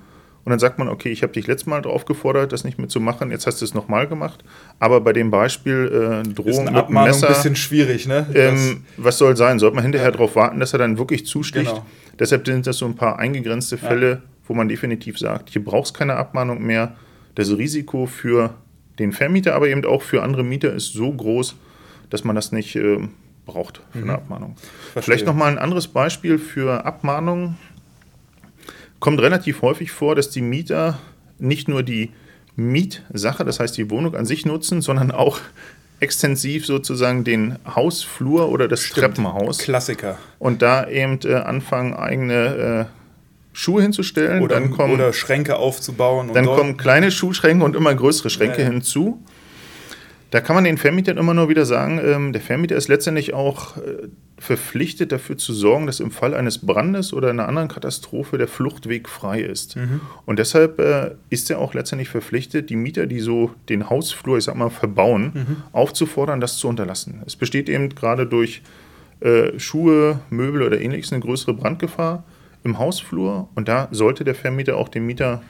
und 0.47 0.51
dann 0.51 0.61
sagt 0.61 0.79
man, 0.79 0.87
okay, 0.87 1.09
ich 1.09 1.25
habe 1.25 1.33
dich 1.33 1.49
letztes 1.49 1.67
Mal 1.67 1.83
darauf 1.83 2.05
gefordert, 2.05 2.53
das 2.53 2.63
nicht 2.63 2.79
mitzumachen, 2.79 3.33
jetzt 3.33 3.49
hast 3.49 3.61
du 3.61 3.65
es 3.65 3.75
nochmal 3.75 4.07
gemacht. 4.07 4.45
Aber 4.79 5.01
bei 5.01 5.13
dem 5.13 5.33
Beispiel 5.33 6.23
äh, 6.25 6.29
Drohung 6.29 6.53
ist 6.53 6.59
eine 6.61 6.71
mit 6.71 6.89
Messer, 6.89 7.27
ein 7.27 7.35
bisschen 7.35 7.57
schwierig, 7.57 8.07
ne? 8.07 8.29
Ähm, 8.33 8.85
was 8.97 9.19
soll 9.19 9.37
sein? 9.37 9.59
Sollte 9.59 9.75
man 9.75 9.83
hinterher 9.83 10.07
ja. 10.07 10.13
darauf 10.13 10.37
warten, 10.37 10.61
dass 10.61 10.73
er 10.73 10.79
dann 10.79 10.99
wirklich 10.99 11.27
zusticht? 11.27 11.69
Genau. 11.69 11.85
Deshalb 12.17 12.47
sind 12.47 12.65
das 12.65 12.79
so 12.79 12.87
ein 12.87 12.95
paar 12.95 13.19
eingegrenzte 13.19 13.77
Fälle, 13.77 14.11
ja. 14.11 14.23
wo 14.47 14.55
man 14.55 14.69
definitiv 14.69 15.19
sagt, 15.19 15.51
hier 15.51 15.65
brauchst 15.65 15.95
keine 15.95 16.15
Abmahnung 16.15 16.63
mehr. 16.63 16.95
Das 17.35 17.51
Risiko 17.51 18.07
für 18.07 18.55
den 19.01 19.11
Vermieter, 19.11 19.57
aber 19.57 19.67
eben 19.67 19.85
auch 19.85 20.03
für 20.03 20.23
andere 20.23 20.45
Mieter 20.45 20.73
ist 20.73 20.93
so 20.93 21.13
groß, 21.13 21.57
dass 22.09 22.23
man 22.23 22.37
das 22.37 22.53
nicht 22.53 22.77
äh, 22.77 23.01
braucht 23.47 23.81
für 23.91 23.99
mhm. 23.99 24.05
eine 24.05 24.13
Abmahnung. 24.13 24.55
Verstehe. 24.93 25.03
Vielleicht 25.03 25.27
nochmal 25.27 25.51
ein 25.51 25.59
anderes 25.59 25.89
Beispiel 25.89 26.39
für 26.39 26.85
Abmahnungen. 26.85 27.57
Kommt 29.01 29.21
relativ 29.21 29.63
häufig 29.63 29.91
vor, 29.91 30.15
dass 30.15 30.31
die 30.31 30.43
Mieter 30.43 30.99
nicht 31.39 31.69
nur 31.69 31.83
die 31.83 32.11
Mietsache, 32.57 33.45
das 33.45 33.61
heißt 33.61 33.77
die 33.77 33.91
Wohnung 33.91 34.15
an 34.15 34.25
sich 34.25 34.47
nutzen, 34.47 34.81
sondern 34.81 35.11
auch 35.11 35.39
extensiv 36.01 36.67
sozusagen 36.67 37.25
den 37.25 37.59
Hausflur 37.67 38.49
oder 38.51 38.69
das 38.69 38.81
Stimmt. 38.81 38.99
Treppenhaus. 38.99 39.59
Klassiker. 39.59 40.19
Und 40.39 40.63
da 40.63 40.89
eben 40.89 41.19
äh, 41.25 41.35
anfangen, 41.35 41.95
eigene 41.95 42.89
äh, 42.89 42.97
Schuhe 43.53 43.83
hinzustellen. 43.83 44.43
Oder, 44.43 44.61
dann 44.61 44.71
kommen, 44.71 44.95
oder 44.95 45.13
Schränke 45.13 45.57
aufzubauen. 45.57 46.31
dann 46.35 46.47
kommen 46.47 46.77
kleine 46.77 47.11
Schuhschränke 47.11 47.65
und 47.65 47.75
immer 47.77 47.95
größere 47.95 48.29
Schränke 48.31 48.59
ja, 48.59 48.67
ja. 48.67 48.73
hinzu 48.73 49.23
Da 50.37 50.43
kann 50.43 50.55
man 50.55 50.65
den 50.65 50.77
Vermietern 50.77 51.17
immer 51.17 51.33
nur 51.33 51.49
wieder 51.49 51.65
sagen, 51.65 51.99
ähm, 52.05 52.35
der 52.35 52.43
Vermieter 52.43 52.77
ist 52.77 52.89
letztendlich 52.89 53.33
auch 53.33 53.79
äh, 53.79 54.09
verpflichtet 54.37 55.11
dafür 55.11 55.39
zu 55.39 55.55
sorgen, 55.55 55.87
dass 55.87 55.99
im 55.99 56.11
Fall 56.11 56.35
eines 56.35 56.59
Brandes 56.59 57.15
oder 57.15 57.31
einer 57.31 57.49
anderen 57.49 57.69
Katastrophe 57.69 58.37
der 58.37 58.47
Fluchtweg 58.47 59.09
frei 59.09 59.41
ist. 59.41 59.77
Mhm. 59.77 60.03
Und 60.27 60.39
deshalb 60.39 60.79
äh, 60.79 61.13
ist 61.31 61.51
er 61.51 61.59
auch 61.59 61.73
letztendlich 61.73 62.11
verpflichtet, 62.11 62.69
die 62.69 62.77
Mieter, 62.77 63.07
die 63.07 63.21
so 63.21 63.53
den 63.71 63.89
Hausflur, 63.89 64.37
ich 64.37 64.45
sag 64.45 64.57
mal, 64.57 64.69
verbauen, 64.69 65.33
mhm. 65.33 65.57
aufzufordern, 65.73 66.39
das 66.39 66.59
zu 66.59 66.69
unterlassen. 66.69 67.23
Es 67.25 67.35
besteht 67.35 67.71
eben 67.71 67.89
gerade 67.95 68.27
durch 68.27 68.61
äh, 69.21 69.59
Schuhe, 69.59 70.21
Möbel 70.29 70.61
oder 70.61 70.79
ähnliches 70.79 71.15
eine 71.15 71.23
größere 71.23 71.55
Brandgefahr 71.55 72.25
im 72.63 72.79
Hausflur 72.79 73.49
und 73.55 73.69
da 73.69 73.89
sollte 73.91 74.23
der 74.23 74.35
Vermieter 74.35 74.77
auch 74.77 74.91
den 74.91 75.07
Mieter 75.07 75.43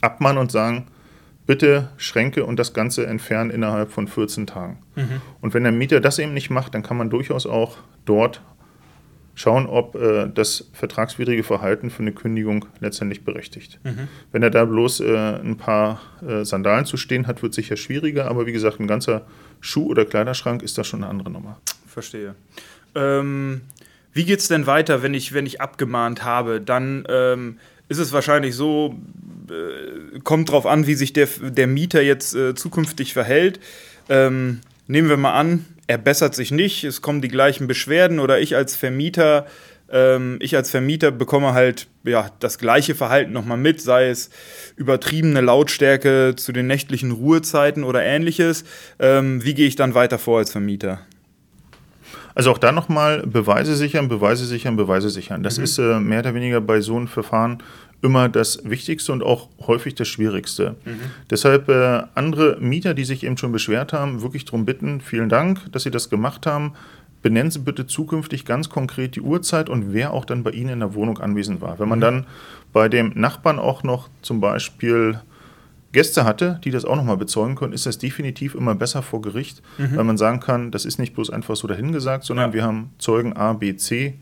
abmahnen 0.00 0.38
und 0.38 0.50
sagen, 0.50 0.86
bitte 1.46 1.90
Schränke 1.96 2.44
und 2.44 2.58
das 2.58 2.72
Ganze 2.72 3.06
entfernen 3.06 3.50
innerhalb 3.50 3.90
von 3.90 4.08
14 4.08 4.46
Tagen. 4.46 4.78
Mhm. 4.96 5.20
Und 5.40 5.54
wenn 5.54 5.62
der 5.62 5.72
Mieter 5.72 6.00
das 6.00 6.18
eben 6.18 6.34
nicht 6.34 6.50
macht, 6.50 6.74
dann 6.74 6.82
kann 6.82 6.96
man 6.96 7.10
durchaus 7.10 7.46
auch 7.46 7.78
dort 8.04 8.40
schauen, 9.34 9.66
ob 9.66 9.96
äh, 9.96 10.28
das 10.32 10.70
vertragswidrige 10.72 11.42
Verhalten 11.42 11.90
für 11.90 12.02
eine 12.02 12.12
Kündigung 12.12 12.66
letztendlich 12.80 13.24
berechtigt. 13.24 13.80
Mhm. 13.82 14.08
Wenn 14.32 14.42
er 14.42 14.50
da 14.50 14.64
bloß 14.64 15.00
äh, 15.00 15.40
ein 15.40 15.56
paar 15.56 16.00
äh, 16.26 16.44
Sandalen 16.44 16.86
zu 16.86 16.96
stehen 16.96 17.26
hat, 17.26 17.42
wird 17.42 17.50
es 17.50 17.56
sicher 17.56 17.76
schwieriger, 17.76 18.28
aber 18.28 18.46
wie 18.46 18.52
gesagt, 18.52 18.80
ein 18.80 18.86
ganzer 18.86 19.26
Schuh- 19.60 19.88
oder 19.88 20.04
Kleiderschrank 20.04 20.62
ist 20.62 20.78
da 20.78 20.84
schon 20.84 21.02
eine 21.02 21.10
andere 21.10 21.30
Nummer. 21.30 21.58
Verstehe. 21.86 22.34
Ähm, 22.94 23.62
wie 24.12 24.24
geht 24.24 24.38
es 24.38 24.48
denn 24.48 24.66
weiter, 24.66 25.02
wenn 25.02 25.14
ich, 25.14 25.32
wenn 25.32 25.46
ich 25.46 25.60
abgemahnt 25.60 26.24
habe? 26.24 26.60
Dann 26.60 27.04
ähm, 27.08 27.58
ist 27.88 27.98
es 27.98 28.12
wahrscheinlich 28.12 28.54
so, 28.54 28.94
äh, 29.50 30.20
kommt 30.20 30.50
drauf 30.50 30.66
an, 30.66 30.86
wie 30.86 30.94
sich 30.94 31.12
der, 31.12 31.28
der 31.40 31.66
Mieter 31.66 32.02
jetzt 32.02 32.34
äh, 32.34 32.54
zukünftig 32.54 33.12
verhält. 33.12 33.60
Ähm, 34.08 34.60
nehmen 34.86 35.08
wir 35.08 35.16
mal 35.16 35.34
an, 35.34 35.64
er 35.86 35.98
bessert 35.98 36.34
sich 36.34 36.50
nicht, 36.50 36.84
es 36.84 37.02
kommen 37.02 37.20
die 37.20 37.28
gleichen 37.28 37.66
Beschwerden 37.66 38.20
oder 38.20 38.40
ich 38.40 38.56
als 38.56 38.74
Vermieter, 38.76 39.46
ähm, 39.90 40.38
ich 40.40 40.56
als 40.56 40.70
Vermieter 40.70 41.10
bekomme 41.10 41.52
halt 41.52 41.88
ja, 42.04 42.30
das 42.40 42.58
gleiche 42.58 42.94
Verhalten 42.94 43.32
nochmal 43.32 43.58
mit, 43.58 43.80
sei 43.80 44.08
es 44.08 44.30
übertriebene 44.76 45.40
Lautstärke 45.40 46.34
zu 46.36 46.52
den 46.52 46.66
nächtlichen 46.66 47.10
Ruhezeiten 47.10 47.84
oder 47.84 48.02
ähnliches. 48.02 48.64
Ähm, 48.98 49.44
wie 49.44 49.54
gehe 49.54 49.66
ich 49.66 49.76
dann 49.76 49.94
weiter 49.94 50.18
vor 50.18 50.38
als 50.38 50.50
Vermieter? 50.50 51.00
Also 52.34 52.50
auch 52.50 52.58
da 52.58 52.72
nochmal 52.72 53.22
Beweise 53.26 53.76
sichern, 53.76 54.08
Beweise 54.08 54.44
sichern, 54.44 54.76
Beweise 54.76 55.08
sichern. 55.08 55.42
Das 55.42 55.58
mhm. 55.58 55.64
ist 55.64 55.78
äh, 55.78 56.00
mehr 56.00 56.20
oder 56.20 56.34
weniger 56.34 56.60
bei 56.60 56.80
so 56.80 56.96
einem 56.96 57.06
Verfahren 57.06 57.62
immer 58.02 58.28
das 58.28 58.60
Wichtigste 58.64 59.12
und 59.12 59.22
auch 59.22 59.48
häufig 59.66 59.94
das 59.94 60.08
Schwierigste. 60.08 60.76
Mhm. 60.84 61.00
Deshalb 61.30 61.68
äh, 61.68 62.02
andere 62.14 62.58
Mieter, 62.60 62.94
die 62.94 63.04
sich 63.04 63.24
eben 63.24 63.36
schon 63.36 63.52
beschwert 63.52 63.92
haben, 63.92 64.22
wirklich 64.22 64.44
darum 64.44 64.64
bitten, 64.64 65.00
vielen 65.00 65.28
Dank, 65.28 65.72
dass 65.72 65.84
Sie 65.84 65.90
das 65.90 66.10
gemacht 66.10 66.46
haben. 66.46 66.74
Benennen 67.22 67.50
Sie 67.50 67.60
bitte 67.60 67.86
zukünftig 67.86 68.44
ganz 68.44 68.68
konkret 68.68 69.16
die 69.16 69.22
Uhrzeit 69.22 69.70
und 69.70 69.94
wer 69.94 70.12
auch 70.12 70.26
dann 70.26 70.42
bei 70.42 70.50
Ihnen 70.50 70.70
in 70.70 70.80
der 70.80 70.94
Wohnung 70.94 71.18
anwesend 71.18 71.62
war. 71.62 71.78
Wenn 71.78 71.88
man 71.88 71.98
mhm. 71.98 72.02
dann 72.02 72.26
bei 72.72 72.88
dem 72.88 73.12
Nachbarn 73.14 73.58
auch 73.58 73.82
noch 73.82 74.10
zum 74.20 74.40
Beispiel 74.40 75.20
Gäste 75.94 76.24
hatte, 76.24 76.60
die 76.64 76.70
das 76.70 76.84
auch 76.84 76.96
nochmal 76.96 77.16
bezeugen 77.16 77.54
können, 77.54 77.72
ist 77.72 77.86
das 77.86 77.98
definitiv 77.98 78.54
immer 78.54 78.74
besser 78.74 79.00
vor 79.00 79.22
Gericht, 79.22 79.62
mhm. 79.78 79.96
weil 79.96 80.04
man 80.04 80.18
sagen 80.18 80.40
kann, 80.40 80.70
das 80.72 80.84
ist 80.84 80.98
nicht 80.98 81.14
bloß 81.14 81.30
einfach 81.30 81.56
so 81.56 81.66
dahingesagt, 81.68 82.24
sondern 82.24 82.50
ja. 82.50 82.54
wir 82.54 82.64
haben 82.64 82.90
Zeugen 82.98 83.32
A, 83.34 83.52
B, 83.54 83.76
C, 83.76 84.18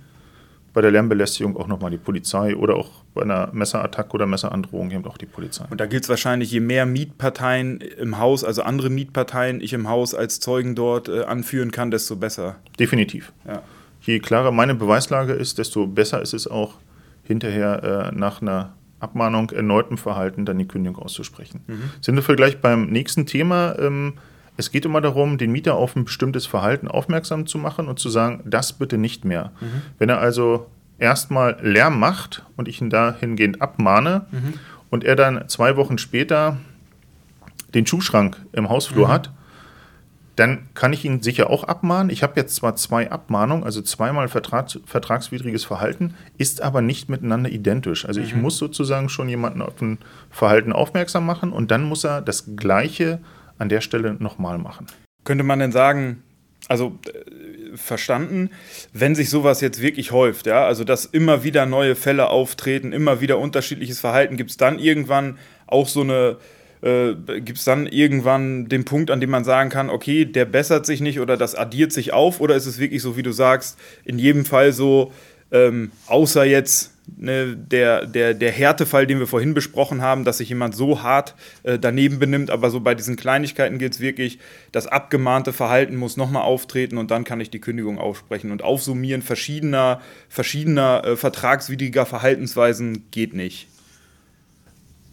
bei 0.72 0.80
der 0.80 0.90
Lärmbelästigung 0.90 1.56
auch 1.56 1.66
nochmal 1.66 1.90
die 1.90 1.98
Polizei 1.98 2.56
oder 2.56 2.76
auch 2.76 2.90
bei 3.14 3.22
einer 3.22 3.50
Messerattacke 3.52 4.12
oder 4.14 4.26
Messerandrohung 4.26 4.90
eben 4.90 5.04
auch 5.04 5.18
die 5.18 5.26
Polizei. 5.26 5.64
Und 5.70 5.80
da 5.80 5.86
gilt 5.86 6.04
es 6.04 6.08
wahrscheinlich, 6.08 6.50
je 6.50 6.60
mehr 6.60 6.86
Mietparteien 6.86 7.80
im 7.80 8.18
Haus, 8.18 8.42
also 8.42 8.62
andere 8.62 8.88
Mietparteien 8.88 9.60
ich 9.60 9.72
im 9.72 9.88
Haus 9.88 10.14
als 10.14 10.40
Zeugen 10.40 10.74
dort 10.74 11.08
äh, 11.08 11.24
anführen 11.24 11.70
kann, 11.70 11.90
desto 11.90 12.16
besser. 12.16 12.56
Definitiv. 12.78 13.32
Ja. 13.46 13.62
Je 14.00 14.18
klarer 14.18 14.50
meine 14.50 14.74
Beweislage 14.74 15.32
ist, 15.32 15.58
desto 15.58 15.86
besser 15.86 16.22
ist 16.22 16.32
es 16.32 16.48
auch 16.48 16.78
hinterher 17.24 18.10
äh, 18.12 18.16
nach 18.16 18.42
einer 18.42 18.72
Abmahnung 18.98 19.50
erneutem 19.50 19.98
Verhalten 19.98 20.44
dann 20.44 20.58
die 20.58 20.66
Kündigung 20.66 21.02
auszusprechen. 21.02 21.60
Mhm. 21.66 21.90
Sind 22.00 22.14
wir 22.14 22.22
vielleicht 22.22 22.62
beim 22.62 22.86
nächsten 22.86 23.26
Thema? 23.26 23.76
Ähm, 23.78 24.14
es 24.56 24.70
geht 24.70 24.84
immer 24.84 25.00
darum, 25.00 25.38
den 25.38 25.50
Mieter 25.52 25.74
auf 25.74 25.96
ein 25.96 26.04
bestimmtes 26.04 26.46
Verhalten 26.46 26.88
aufmerksam 26.88 27.46
zu 27.46 27.58
machen 27.58 27.88
und 27.88 27.98
zu 27.98 28.08
sagen, 28.10 28.42
das 28.44 28.74
bitte 28.74 28.98
nicht 28.98 29.24
mehr. 29.24 29.52
Mhm. 29.60 29.82
Wenn 29.98 30.08
er 30.08 30.20
also 30.20 30.66
erstmal 30.98 31.56
Lärm 31.62 31.98
macht 31.98 32.44
und 32.56 32.68
ich 32.68 32.80
ihn 32.80 32.90
dahingehend 32.90 33.62
abmahne 33.62 34.26
mhm. 34.30 34.54
und 34.90 35.04
er 35.04 35.16
dann 35.16 35.48
zwei 35.48 35.76
Wochen 35.76 35.98
später 35.98 36.58
den 37.74 37.86
Schuhschrank 37.86 38.36
im 38.52 38.68
Hausflur 38.68 39.08
mhm. 39.08 39.12
hat, 39.12 39.30
dann 40.36 40.68
kann 40.74 40.92
ich 40.92 41.04
ihn 41.04 41.22
sicher 41.22 41.50
auch 41.50 41.64
abmahnen. 41.64 42.10
Ich 42.10 42.22
habe 42.22 42.34
jetzt 42.36 42.54
zwar 42.54 42.74
zwei 42.76 43.10
Abmahnungen, 43.10 43.64
also 43.64 43.82
zweimal 43.82 44.28
Vertrag, 44.28 44.70
vertragswidriges 44.86 45.64
Verhalten, 45.64 46.14
ist 46.38 46.62
aber 46.62 46.80
nicht 46.80 47.08
miteinander 47.08 47.50
identisch. 47.50 48.06
Also 48.06 48.20
ich 48.20 48.34
mhm. 48.34 48.42
muss 48.42 48.56
sozusagen 48.56 49.08
schon 49.08 49.28
jemanden 49.28 49.60
auf 49.60 49.80
ein 49.82 49.98
Verhalten 50.30 50.72
aufmerksam 50.72 51.26
machen 51.26 51.52
und 51.52 51.70
dann 51.70 51.84
muss 51.84 52.04
er 52.04 52.22
das 52.22 52.56
Gleiche 52.56 53.18
an 53.62 53.68
der 53.68 53.80
Stelle 53.80 54.14
nochmal 54.18 54.58
machen. 54.58 54.86
Könnte 55.24 55.44
man 55.44 55.60
denn 55.60 55.72
sagen, 55.72 56.22
also 56.68 56.98
äh, 57.06 57.76
verstanden, 57.76 58.50
wenn 58.92 59.14
sich 59.14 59.30
sowas 59.30 59.60
jetzt 59.60 59.80
wirklich 59.80 60.12
häuft, 60.12 60.46
ja, 60.46 60.66
also 60.66 60.84
dass 60.84 61.06
immer 61.06 61.44
wieder 61.44 61.64
neue 61.64 61.94
Fälle 61.94 62.28
auftreten, 62.28 62.92
immer 62.92 63.20
wieder 63.20 63.38
unterschiedliches 63.38 64.00
Verhalten, 64.00 64.36
gibt 64.36 64.50
es 64.50 64.56
dann 64.56 64.78
irgendwann 64.78 65.38
auch 65.66 65.88
so 65.88 66.02
eine, 66.02 66.36
äh, 66.82 67.14
gibt 67.40 67.58
es 67.58 67.64
dann 67.64 67.86
irgendwann 67.86 68.68
den 68.68 68.84
Punkt, 68.84 69.10
an 69.10 69.20
dem 69.20 69.30
man 69.30 69.44
sagen 69.44 69.70
kann, 69.70 69.90
okay, 69.90 70.24
der 70.24 70.44
bessert 70.44 70.84
sich 70.84 71.00
nicht 71.00 71.20
oder 71.20 71.36
das 71.36 71.54
addiert 71.54 71.92
sich 71.92 72.12
auf 72.12 72.40
oder 72.40 72.56
ist 72.56 72.66
es 72.66 72.78
wirklich 72.78 73.00
so, 73.00 73.16
wie 73.16 73.22
du 73.22 73.32
sagst, 73.32 73.78
in 74.04 74.18
jedem 74.18 74.44
Fall 74.44 74.72
so, 74.72 75.12
ähm, 75.50 75.92
außer 76.06 76.44
jetzt 76.44 76.91
ne, 77.06 77.56
der, 77.56 78.06
der, 78.06 78.34
der 78.34 78.50
Härtefall, 78.50 79.06
den 79.06 79.18
wir 79.18 79.26
vorhin 79.26 79.54
besprochen 79.54 80.02
haben, 80.02 80.24
dass 80.24 80.38
sich 80.38 80.48
jemand 80.48 80.74
so 80.74 81.02
hart 81.02 81.34
äh, 81.62 81.78
daneben 81.78 82.18
benimmt, 82.18 82.50
aber 82.50 82.70
so 82.70 82.80
bei 82.80 82.94
diesen 82.94 83.16
Kleinigkeiten 83.16 83.78
gilt 83.78 83.94
es 83.94 84.00
wirklich, 84.00 84.38
das 84.72 84.86
abgemahnte 84.86 85.52
Verhalten 85.52 85.96
muss 85.96 86.16
nochmal 86.16 86.42
auftreten 86.42 86.98
und 86.98 87.10
dann 87.10 87.24
kann 87.24 87.40
ich 87.40 87.50
die 87.50 87.60
Kündigung 87.60 87.98
aussprechen. 87.98 88.50
Und 88.50 88.62
Aufsummieren 88.62 89.22
verschiedener, 89.22 90.00
verschiedener 90.28 91.04
äh, 91.04 91.16
vertragswidriger 91.16 92.06
Verhaltensweisen 92.06 93.04
geht 93.10 93.34
nicht. 93.34 93.68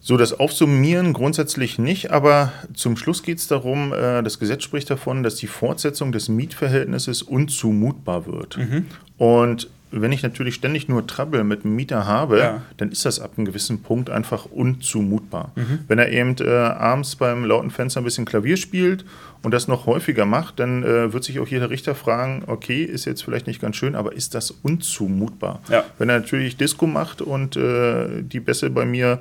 So, 0.02 0.16
das 0.16 0.34
Aufsummieren 0.34 1.12
grundsätzlich 1.14 1.78
nicht, 1.78 2.10
aber 2.12 2.54
zum 2.74 2.96
Schluss 2.96 3.22
geht 3.22 3.38
es 3.38 3.48
darum, 3.48 3.94
äh, 3.94 4.24
das 4.24 4.40
Gesetz 4.40 4.64
spricht 4.64 4.90
davon, 4.90 5.24
dass 5.24 5.36
die 5.36 5.48
Fortsetzung 5.48 6.12
des 6.12 6.30
Mietverhältnisses 6.30 7.22
unzumutbar 7.22 8.26
wird. 8.26 8.58
Mhm. 8.58 8.86
Und 9.18 9.70
wenn 9.92 10.12
ich 10.12 10.22
natürlich 10.22 10.56
ständig 10.56 10.88
nur 10.88 11.08
Trouble 11.08 11.44
mit 11.44 11.64
dem 11.64 11.76
Mieter 11.76 12.06
habe, 12.06 12.40
ja. 12.40 12.62
dann 12.78 12.92
ist 12.92 13.06
das 13.06 13.20
ab 13.20 13.32
einem 13.38 13.46
gewissen 13.46 13.82
Punkt 13.82 14.10
einfach 14.10 14.46
unzumutbar. 14.46 15.52
Mhm. 15.56 15.80
Wenn 15.88 16.00
er 16.00 16.12
eben 16.12 16.36
äh, 16.40 16.50
abends 16.50 17.16
beim 17.16 17.44
lauten 17.44 17.72
Fenster 17.72 18.02
ein 18.02 18.04
bisschen 18.04 18.26
Klavier 18.26 18.58
spielt 18.58 19.04
und 19.42 19.54
das 19.54 19.68
noch 19.68 19.86
häufiger 19.86 20.26
macht, 20.26 20.60
dann 20.60 20.84
äh, 20.84 21.12
wird 21.12 21.24
sich 21.24 21.40
auch 21.40 21.48
jeder 21.48 21.70
Richter 21.70 21.96
fragen, 21.96 22.44
okay, 22.48 22.84
ist 22.84 23.06
jetzt 23.06 23.24
vielleicht 23.24 23.48
nicht 23.48 23.62
ganz 23.62 23.76
schön, 23.78 23.96
aber 23.96 24.14
ist 24.14 24.36
das 24.36 24.52
unzumutbar? 24.52 25.62
Ja. 25.70 25.84
Wenn 25.98 26.10
er 26.10 26.20
natürlich 26.20 26.58
Disco 26.58 26.86
macht 26.86 27.22
und 27.22 27.56
äh, 27.56 28.22
die 28.22 28.40
Bässe 28.40 28.70
bei 28.70 28.86
mir 28.86 29.20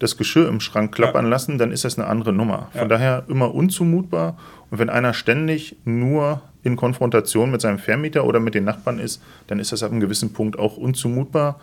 das 0.00 0.16
Geschirr 0.16 0.48
im 0.48 0.60
Schrank 0.60 0.92
klappern 0.92 1.26
ja. 1.26 1.30
lassen, 1.30 1.58
dann 1.58 1.70
ist 1.70 1.84
das 1.84 1.98
eine 1.98 2.08
andere 2.08 2.32
Nummer. 2.32 2.68
Von 2.72 2.88
daher 2.88 3.24
immer 3.28 3.54
unzumutbar. 3.54 4.36
Und 4.70 4.78
wenn 4.78 4.90
einer 4.90 5.12
ständig 5.12 5.76
nur 5.84 6.42
in 6.62 6.76
Konfrontation 6.76 7.50
mit 7.50 7.60
seinem 7.60 7.78
Vermieter 7.78 8.24
oder 8.24 8.40
mit 8.40 8.54
den 8.54 8.64
Nachbarn 8.64 8.98
ist, 8.98 9.22
dann 9.46 9.60
ist 9.60 9.72
das 9.72 9.82
ab 9.82 9.90
einem 9.92 10.00
gewissen 10.00 10.32
Punkt 10.32 10.58
auch 10.58 10.78
unzumutbar. 10.78 11.60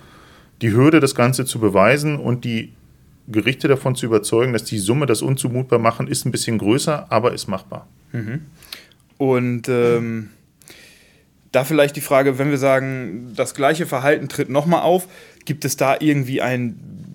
Die 0.62 0.72
Hürde, 0.72 1.00
das 1.00 1.15
Ganze 1.15 1.46
zu 1.46 1.60
beweisen 1.60 2.17
und 2.17 2.46
die 2.46 2.74
Gerichte 3.27 3.67
davon 3.67 3.96
zu 3.96 4.06
überzeugen, 4.06 4.53
dass 4.53 4.63
die 4.63 4.77
Summe 4.77 5.08
das 5.08 5.22
unzumutbar 5.22 5.79
machen, 5.79 6.08
ist 6.08 6.25
ein 6.25 6.32
bisschen 6.32 6.60
größer, 6.60 7.08
aber 7.10 7.34
ist 7.34 7.48
machbar. 7.48 7.88
Mhm. 8.12 8.46
Und 9.17 9.67
ähm, 9.67 10.29
da 11.51 11.63
vielleicht 11.63 11.96
die 11.96 12.01
Frage, 12.01 12.38
wenn 12.38 12.51
wir 12.51 12.58
sagen, 12.60 13.34
das 13.36 13.56
gleiche 13.56 13.88
Verhalten 13.88 14.29
tritt 14.29 14.50
nochmal 14.50 14.82
auf, 14.82 15.08
gibt 15.46 15.65
es 15.65 15.75
da 15.75 15.98
irgendwie 16.00 16.41
einen 16.41 17.06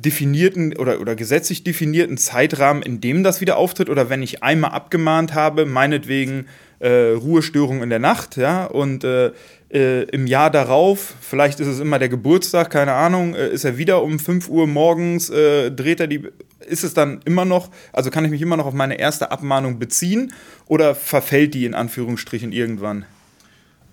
definierten 0.00 0.76
oder, 0.76 1.00
oder 1.00 1.14
gesetzlich 1.14 1.64
definierten 1.64 2.16
Zeitrahmen, 2.16 2.82
in 2.82 3.00
dem 3.00 3.22
das 3.22 3.40
wieder 3.40 3.56
auftritt? 3.56 3.90
Oder 3.90 4.10
wenn 4.10 4.22
ich 4.22 4.42
einmal 4.42 4.72
abgemahnt 4.72 5.34
habe, 5.34 5.66
meinetwegen 5.66 6.46
äh, 6.80 7.12
Ruhestörung 7.12 7.82
in 7.82 7.90
der 7.90 7.98
Nacht, 7.98 8.36
ja, 8.36 8.64
und 8.64 9.04
äh, 9.04 9.32
äh, 9.72 10.02
im 10.04 10.26
Jahr 10.26 10.50
darauf, 10.50 11.14
vielleicht 11.20 11.60
ist 11.60 11.68
es 11.68 11.80
immer 11.80 11.98
der 11.98 12.08
Geburtstag, 12.08 12.70
keine 12.70 12.92
Ahnung, 12.92 13.34
äh, 13.34 13.48
ist 13.48 13.64
er 13.64 13.78
wieder 13.78 14.02
um 14.02 14.18
5 14.18 14.48
Uhr 14.48 14.66
morgens, 14.66 15.30
äh, 15.30 15.70
dreht 15.70 16.00
er 16.00 16.06
die, 16.06 16.22
ist 16.66 16.82
es 16.82 16.94
dann 16.94 17.20
immer 17.24 17.44
noch, 17.44 17.70
also 17.92 18.10
kann 18.10 18.24
ich 18.24 18.30
mich 18.30 18.42
immer 18.42 18.56
noch 18.56 18.66
auf 18.66 18.74
meine 18.74 18.98
erste 18.98 19.30
Abmahnung 19.30 19.78
beziehen 19.78 20.32
oder 20.66 20.94
verfällt 20.94 21.54
die 21.54 21.66
in 21.66 21.74
Anführungsstrichen 21.74 22.52
irgendwann? 22.52 23.04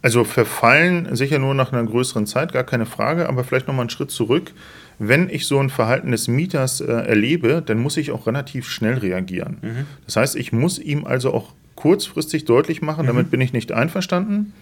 Also 0.01 0.23
verfallen 0.23 1.15
sicher 1.15 1.39
nur 1.39 1.53
nach 1.53 1.73
einer 1.73 1.83
größeren 1.83 2.27
Zeit, 2.27 2.53
gar 2.53 2.63
keine 2.63 2.85
Frage, 2.85 3.27
aber 3.27 3.43
vielleicht 3.43 3.67
nochmal 3.67 3.83
einen 3.83 3.89
Schritt 3.89 4.11
zurück. 4.11 4.51
Wenn 4.99 5.29
ich 5.29 5.45
so 5.45 5.59
ein 5.59 5.69
Verhalten 5.69 6.11
des 6.11 6.27
Mieters 6.27 6.81
äh, 6.81 6.85
erlebe, 6.85 7.61
dann 7.65 7.79
muss 7.79 7.97
ich 7.97 8.11
auch 8.11 8.25
relativ 8.25 8.67
schnell 8.67 8.97
reagieren. 8.97 9.57
Mhm. 9.61 9.85
Das 10.05 10.15
heißt, 10.15 10.35
ich 10.35 10.51
muss 10.51 10.79
ihm 10.79 11.05
also 11.05 11.33
auch 11.33 11.53
kurzfristig 11.75 12.45
deutlich 12.45 12.81
machen, 12.81 13.03
mhm. 13.03 13.07
damit 13.07 13.31
bin 13.31 13.41
ich 13.41 13.53
nicht 13.53 13.71
einverstanden. 13.71 14.53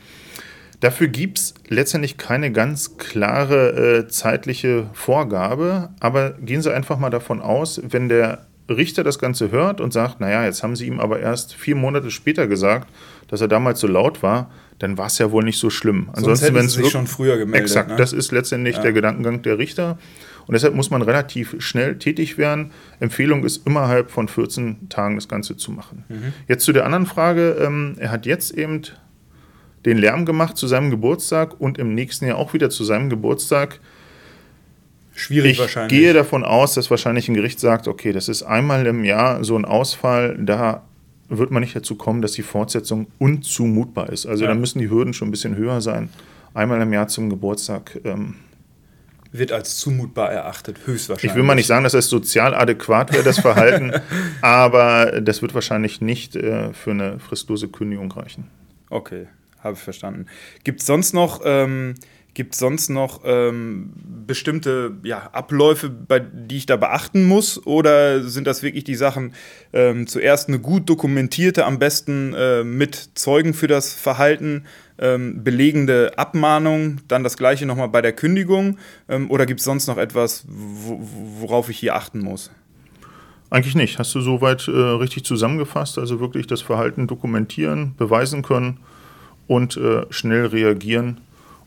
Dafür 0.81 1.07
gibt 1.07 1.39
es 1.39 1.53
letztendlich 1.67 2.17
keine 2.17 2.51
ganz 2.51 2.97
klare 2.97 4.03
äh, 4.03 4.07
zeitliche 4.07 4.89
Vorgabe, 4.93 5.89
aber 5.99 6.31
gehen 6.31 6.61
Sie 6.61 6.73
einfach 6.73 6.99
mal 6.99 7.09
davon 7.09 7.41
aus, 7.41 7.81
wenn 7.89 8.09
der 8.09 8.45
Richter 8.67 9.03
das 9.03 9.19
Ganze 9.19 9.51
hört 9.51 9.79
und 9.79 9.93
sagt, 9.93 10.19
naja, 10.19 10.43
jetzt 10.43 10.63
haben 10.63 10.75
Sie 10.75 10.87
ihm 10.87 10.99
aber 10.99 11.19
erst 11.19 11.53
vier 11.53 11.75
Monate 11.75 12.11
später 12.11 12.47
gesagt, 12.47 12.89
dass 13.27 13.41
er 13.41 13.47
damals 13.47 13.79
so 13.79 13.87
laut 13.87 14.21
war, 14.21 14.51
dann 14.79 14.98
war 14.98 15.08
es 15.08 15.17
ja 15.17 15.32
wohl 15.32 15.44
nicht 15.44 15.58
so 15.58 15.70
schlimm. 15.70 16.10
Ansonsten, 16.13 16.53
wenn 16.53 16.65
es 16.65 16.91
schon 16.91 17.08
früher 17.08 17.38
gemeldet. 17.38 17.70
Exakt, 17.70 17.89
ne? 17.91 17.96
das 17.96 18.13
ist 18.13 18.32
letztendlich 18.32 18.75
ja. 18.75 18.82
der 18.82 18.94
Gedankengang 18.94 19.41
der 19.41 19.58
Richter. 19.58 19.98
Und 20.48 20.53
deshalb 20.53 20.75
muss 20.75 20.91
man 20.91 21.01
relativ 21.01 21.55
schnell 21.60 21.98
tätig 21.98 22.38
werden. 22.38 22.72
Empfehlung 23.00 23.44
ist 23.46 23.65
innerhalb 23.65 24.12
von 24.12 24.27
14 24.27 24.89
Tagen 24.89 25.15
das 25.15 25.27
Ganze 25.27 25.58
zu 25.58 25.72
machen. 25.72 26.03
Mhm. 26.10 26.34
Jetzt 26.48 26.65
zu 26.65 26.74
der 26.74 26.86
anderen 26.86 27.05
Frage. 27.05 27.58
Ähm, 27.60 27.96
er 27.98 28.12
hat 28.12 28.25
jetzt 28.25 28.51
eben 28.51 28.82
den 29.86 29.98
Lärm 29.98 30.25
gemacht 30.25 30.58
zu 30.58 30.67
seinem 30.67 30.91
Geburtstag 30.91 31.60
und 31.60 31.77
im 31.77 31.96
nächsten 31.96 32.25
Jahr 32.25 32.38
auch 32.38 32.53
wieder 32.53 32.70
zu 32.70 32.84
seinem 32.84 33.10
Geburtstag. 33.10 33.79
Schwierig 35.13 35.53
ich 35.53 35.60
wahrscheinlich. 35.60 35.98
Ich 35.98 36.03
gehe 36.03 36.13
davon 36.13 36.44
aus, 36.44 36.74
dass 36.74 36.91
wahrscheinlich 36.91 37.29
ein 37.29 37.36
Gericht 37.36 37.60
sagt, 37.60 37.88
okay, 37.88 38.12
das 38.12 38.27
ist 38.27 38.44
einmal 38.44 38.86
im 38.86 39.03
Jahr 39.03 39.44
so 39.44 39.55
ein 39.55 39.65
Ausfall, 39.65 40.38
da 40.39 40.84
wird 41.29 41.51
man 41.51 41.62
nicht 41.62 41.75
dazu 41.75 41.96
kommen, 41.96 42.22
dass 42.22 42.34
die 42.34 42.44
Fortsetzung 42.44 43.08
unzumutbar 43.17 44.10
ist. 44.10 44.25
Also 44.25 44.44
ja. 44.44 44.50
da 44.50 44.55
müssen 44.55 44.79
die 44.79 44.89
Hürden 44.89 45.13
schon 45.13 45.27
ein 45.29 45.32
bisschen 45.32 45.55
höher 45.55 45.82
sein. 45.82 46.10
Einmal 46.53 46.82
im 46.82 46.94
Jahr 46.94 47.08
zum 47.08 47.29
Geburtstag. 47.29 48.00
Ähm, 48.03 48.36
wird 49.32 49.51
als 49.51 49.77
zumutbar 49.77 50.32
erachtet, 50.32 50.79
höchstwahrscheinlich. 50.86 51.32
Ich 51.32 51.36
will 51.36 51.44
mal 51.44 51.55
nicht 51.55 51.67
sagen, 51.67 51.84
dass 51.84 51.91
das 51.91 52.08
sozial 52.08 52.53
adäquat 52.53 53.12
wäre, 53.12 53.24
das 53.24 53.39
Verhalten, 53.39 53.91
aber 54.41 55.20
das 55.22 55.41
wird 55.41 55.53
wahrscheinlich 55.53 56.00
nicht 56.00 56.36
äh, 56.36 56.72
für 56.74 56.91
eine 56.91 57.20
fristlose 57.20 57.67
Kündigung 57.67 58.12
reichen. 58.12 58.48
Okay, 58.89 59.27
habe 59.60 59.74
ich 59.74 59.82
verstanden. 59.82 60.27
Gibt 60.63 60.79
es 60.79 60.86
sonst 60.86 61.13
noch 61.13 61.41
ähm, 61.44 61.96
Gibt 62.35 62.53
es 62.53 62.59
sonst 62.59 62.89
noch 62.89 63.21
ähm, 63.23 63.93
bestimmte 64.27 64.91
ja, 65.03 65.29
Abläufe, 65.31 65.89
bei, 65.89 66.19
die 66.19 66.57
ich 66.57 66.65
da 66.65 66.75
beachten 66.75 67.23
muss? 67.23 67.65
Oder 67.65 68.23
sind 68.23 68.45
das 68.45 68.61
wirklich 68.61 68.83
die 68.83 68.95
Sachen, 68.95 69.33
ähm, 69.71 70.05
zuerst 70.05 70.49
eine 70.49 70.59
gut 70.59 70.89
dokumentierte, 70.89 71.63
am 71.63 71.79
besten 71.79 72.33
äh, 72.33 72.65
mit 72.65 73.11
Zeugen 73.15 73.53
für 73.53 73.67
das 73.67 73.93
Verhalten 73.93 74.65
ähm, 74.97 75.45
belegende 75.45 76.11
Abmahnung, 76.17 76.97
dann 77.07 77.23
das 77.23 77.37
gleiche 77.37 77.65
nochmal 77.65 77.87
bei 77.87 78.01
der 78.01 78.11
Kündigung? 78.11 78.79
Ähm, 79.07 79.31
oder 79.31 79.45
gibt 79.45 79.61
es 79.61 79.65
sonst 79.65 79.87
noch 79.87 79.97
etwas, 79.97 80.45
worauf 80.49 81.69
ich 81.69 81.79
hier 81.79 81.95
achten 81.95 82.19
muss? 82.19 82.51
Eigentlich 83.49 83.75
nicht. 83.75 83.97
Hast 83.97 84.13
du 84.13 84.19
soweit 84.19 84.67
äh, 84.67 84.71
richtig 84.71 85.23
zusammengefasst? 85.23 85.97
Also 85.97 86.19
wirklich 86.19 86.47
das 86.47 86.61
Verhalten 86.61 87.07
dokumentieren, 87.07 87.95
beweisen 87.95 88.41
können 88.41 88.79
und 89.47 89.77
äh, 89.77 90.01
schnell 90.09 90.47
reagieren 90.47 91.21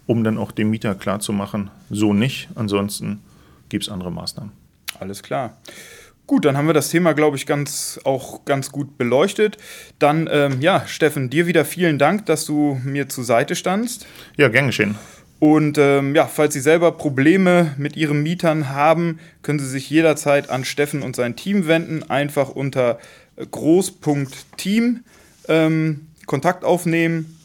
um 0.09 0.25
dann 0.25 0.39
auch 0.39 0.51
dem 0.51 0.71
Mieter 0.71 0.95
klarzumachen, 0.95 1.71
so 1.91 2.15
nicht, 2.15 2.49
ansonsten 2.55 3.21
gibt 3.69 3.85
es 3.85 3.91
andere 3.91 4.11
Maßnahmen. 4.11 4.53
Alles 4.99 5.23
klar. 5.23 5.59
Gut, 6.27 6.47
dann 6.47 6.57
haben 6.57 6.67
wir 6.67 6.75
das 6.75 6.89
Thema, 6.89 7.13
glaube 7.13 7.37
ich, 7.37 7.47
ganz, 7.47 8.01
auch 8.05 8.45
ganz 8.47 8.73
gut 8.73 8.97
beleuchtet. 8.97 9.59
Dann, 9.99 10.29
ähm, 10.33 10.61
ja, 10.61 10.87
Steffen, 10.87 11.31
dir 11.31 11.47
wieder 11.47 11.65
vielen 11.65 11.99
Dank, 11.99 12.27
dass 12.27 12.47
du 12.47 12.81
mir 12.85 13.09
zur 13.09 13.25
Seite 13.25 13.55
standst. 13.55 14.07
Ja, 14.37 14.49
gern 14.49 14.67
geschehen. 14.67 14.97
Und 15.41 15.77
ähm, 15.79 16.15
ja, 16.15 16.27
falls 16.27 16.55
Sie 16.55 16.61
selber 16.61 16.93
Probleme 16.93 17.75
mit 17.77 17.97
Ihren 17.97 18.23
Mietern 18.23 18.71
haben, 18.71 19.21
können 19.43 19.59
Sie 19.59 19.69
sich 19.69 19.89
jederzeit 19.91 20.49
an 20.49 20.65
Steffen 20.65 21.03
und 21.03 21.17
sein 21.17 21.37
Team 21.37 21.67
wenden. 21.67 22.03
Einfach 22.11 22.49
unter 22.49 22.99
groß.team 23.51 25.05
ähm, 25.49 26.07
Kontakt 26.27 26.65
aufnehmen 26.65 27.38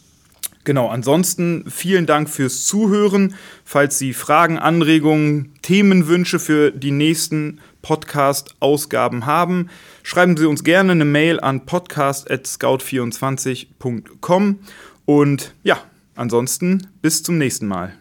Genau, 0.63 0.87
ansonsten 0.87 1.65
vielen 1.69 2.05
Dank 2.05 2.29
fürs 2.29 2.65
Zuhören. 2.65 3.35
Falls 3.65 3.97
Sie 3.97 4.13
Fragen, 4.13 4.57
Anregungen, 4.57 5.53
Themenwünsche 5.61 6.39
für 6.39 6.71
die 6.71 6.91
nächsten 6.91 7.59
Podcast-Ausgaben 7.81 9.25
haben, 9.25 9.69
schreiben 10.03 10.37
Sie 10.37 10.45
uns 10.45 10.63
gerne 10.63 10.93
eine 10.93 11.03
Mail 11.05 11.41
an 11.41 11.65
podcast.scout24.com. 11.65 14.59
Und 15.05 15.53
ja, 15.63 15.79
ansonsten 16.15 16.87
bis 17.01 17.23
zum 17.23 17.37
nächsten 17.37 17.67
Mal. 17.67 17.91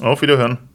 Auf 0.00 0.22
Wiederhören. 0.22 0.69